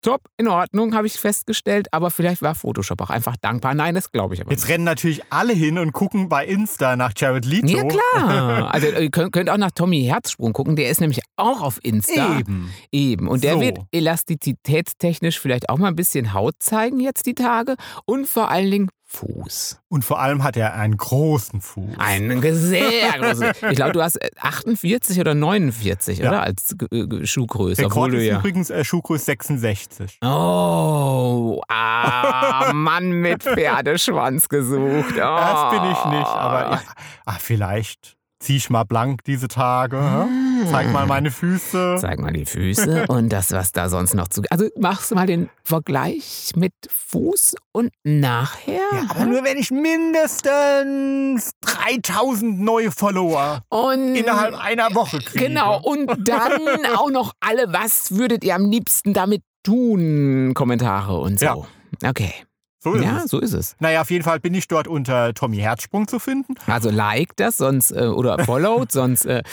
[0.01, 1.89] top in Ordnung, habe ich festgestellt.
[1.91, 3.73] Aber vielleicht war Photoshop auch einfach dankbar.
[3.73, 7.11] Nein, das glaube ich aber Jetzt rennen natürlich alle hin und gucken bei Insta nach
[7.17, 7.67] Jared Leto.
[7.67, 8.69] Ja, klar.
[8.73, 10.77] Also ihr könnt, könnt auch nach Tommy Herzsprung gucken.
[10.77, 12.39] Der ist nämlich auch auf Insta.
[12.39, 12.73] Eben.
[12.93, 13.27] Eben.
[13.27, 13.61] Und der So.
[13.61, 17.75] wird elastizitätstechnisch vielleicht auch mal ein bisschen Haut zeigen jetzt die Tage.
[18.05, 19.79] Und vor allen Dingen Fuß.
[19.89, 21.97] Und vor allem hat er einen großen Fuß.
[21.97, 23.51] Einen sehr großen.
[23.71, 26.29] Ich glaube, du hast äh, 48 oder 49, Ja.
[26.29, 26.43] oder?
[26.43, 27.85] Als äh, äh, Schuhgröße.
[27.85, 28.37] Rekord ist ja.
[28.37, 30.19] übrigens äh, Schuhgröße 66.
[30.21, 35.15] Oh, ah, Mann mit Pferdeschwanz gesucht.
[35.15, 35.17] Oh.
[35.17, 36.81] Das bin ich nicht, aber ja,
[37.25, 39.97] ah, vielleicht zieh ich mal blank diese Tage.
[39.97, 40.65] hä?
[40.71, 41.97] Zeig mal meine Füße.
[41.99, 44.41] Zeig mal die Füße und das, was da sonst noch zu.
[44.49, 48.79] Also machst du mal den Vergleich mit Fuß und nachher.
[48.91, 55.45] Ja, aber nur wenn ich mindestens 3000 neue Follower und innerhalb einer Woche kriege.
[55.45, 60.53] Genau, und dann auch noch alle, was würdet ihr am liebsten damit tun?
[60.53, 61.45] Kommentare und so.
[61.45, 62.09] Ja.
[62.09, 62.33] Okay.
[62.81, 63.29] So ist Ja, es.
[63.31, 63.75] so ist es.
[63.79, 66.55] Naja, auf jeden Fall bin ich dort unter Tommy Herzsprung zu finden.
[66.67, 69.43] Also like das sonst äh, oder followt, sonst äh,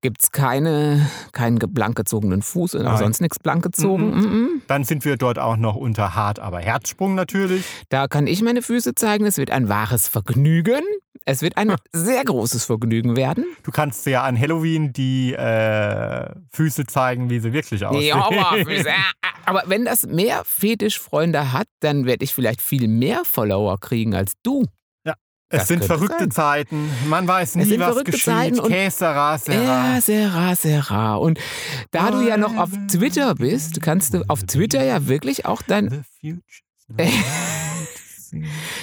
[0.00, 2.96] gibt es keine, keinen blank gezogenen Fuß oder Nein.
[2.98, 4.10] sonst nichts blank gezogen.
[4.14, 4.62] Mhm.
[4.66, 7.64] Dann sind wir dort auch noch unter Hart, aber Herzsprung natürlich.
[7.90, 9.26] Da kann ich meine Füße zeigen.
[9.26, 10.82] Es wird ein wahres Vergnügen.
[11.26, 13.44] Es wird ein sehr großes Vergnügen werden.
[13.62, 18.06] Du kannst ja an Halloween die äh, Füße zeigen, wie sie wirklich aussehen.
[18.06, 18.94] Ja, aber, Füße, äh,
[19.44, 24.32] aber wenn das mehr Fetischfreunde hat, dann werde ich vielleicht viel mehr Follower kriegen als
[24.42, 24.64] du.
[25.50, 26.30] es das sind könnte verrückte sein.
[26.30, 26.90] Zeiten.
[27.08, 28.62] Man weiß nie, sind was geschieht.
[28.62, 29.94] Käsera, Sera.
[29.96, 31.20] Ja, sehr rar.
[31.20, 31.38] Und
[31.90, 36.04] da du ja noch auf Twitter bist, kannst du auf Twitter ja wirklich auch dein
[36.22, 36.38] The.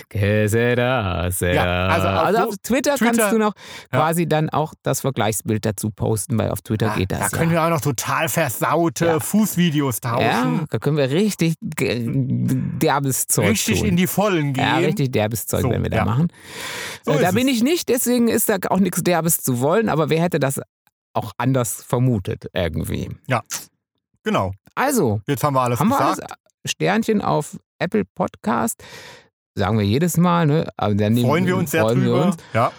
[0.10, 1.54] Que sera, sera.
[1.54, 3.54] Ja, also auf also auf Twitter, Twitter- kannst du noch
[3.92, 4.00] Ja.
[4.00, 7.20] quasi dann auch das Vergleichsbild dazu posten, weil auf Twitter geht das.
[7.22, 7.58] Ah, Da können ja.
[7.62, 9.20] wir auch noch total versaute Ja.
[9.20, 10.66] Fußvideos ja, tauschen.
[10.70, 13.90] da können wir richtig derbes Zeug richtig tun.
[13.90, 14.64] in die Vollen gehen.
[14.64, 16.06] Ja, richtig derbes Zeug So, werden wir da ja.
[16.06, 16.28] machen.
[17.06, 20.10] So äh, da bin ich nicht, deswegen ist da auch nichts Derbes zu wollen, aber
[20.10, 20.60] wer hätte das
[21.14, 23.10] auch anders vermutet irgendwie.
[24.24, 24.52] Genau.
[24.76, 26.22] Also, Jetzt haben wir alles haben wir gesagt.
[26.32, 26.38] alles
[26.72, 28.84] Sternchen auf Apple Podcast.
[29.58, 30.70] Sagen wir jedes Mal, ne?
[30.78, 32.26] Aber dann freuen wir uns sehr freuen wir drüber.
[32.28, 32.38] uns.
[32.54, 32.72] Ja.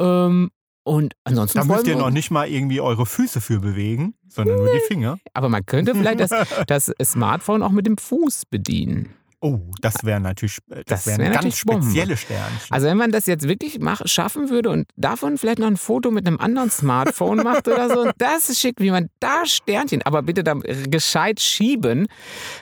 [0.00, 0.50] Ähm,
[0.82, 4.56] und ansonsten Da müsst ihr wir noch nicht mal irgendwie eure Füße für bewegen, sondern
[4.56, 5.18] nur die Finger.
[5.34, 6.30] Aber man könnte vielleicht das,
[6.66, 9.10] das Smartphone auch mit dem Fuß bedienen.
[9.44, 12.70] Oh, das wäre natürlich, äh, das Das wären wär ganz natürlich spezielle Sternchen.
[12.70, 16.12] Also wenn man das jetzt wirklich mach, schaffen würde und davon vielleicht noch ein Foto
[16.12, 20.22] mit einem anderen Smartphone macht oder so, das ist schick, wie man da Sternchen, aber
[20.22, 22.06] bitte da gescheit schieben,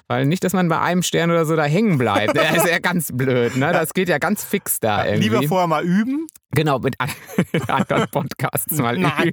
[0.08, 2.34] weil nicht, dass man bei einem Stern oder so da hängen bleibt.
[2.34, 3.72] Das ist ja ganz blöd, ne?
[3.72, 5.28] Das geht ja ganz fix da irgendwie.
[5.28, 6.26] Lieber vorher mal üben.
[6.52, 7.10] genau, mit an-
[7.68, 8.96] anderen Podcasts mal.
[8.96, 9.32] Nein.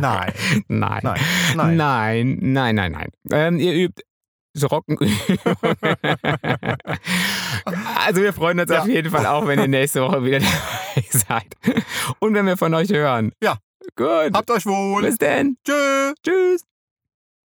[0.00, 0.32] Nein.
[0.68, 1.00] Nein.
[1.02, 1.76] Nein.
[1.76, 3.08] Nein, nein, nein, nein.
[3.30, 4.02] Ähm, ihr übt
[4.54, 5.16] so Rockenübungen.
[8.06, 8.80] also wir freuen uns Ja.
[8.82, 11.56] auf jeden Fall auch, wenn ihr nächste Woche wieder dabei seid.
[12.20, 13.32] Und wenn wir von euch hören.
[13.42, 13.58] Ja.
[13.96, 14.32] Gut.
[14.32, 15.02] Habt euch wohl.
[15.02, 15.56] Bis denn.
[15.66, 16.12] Tschö.
[16.24, 16.64] Tschüss.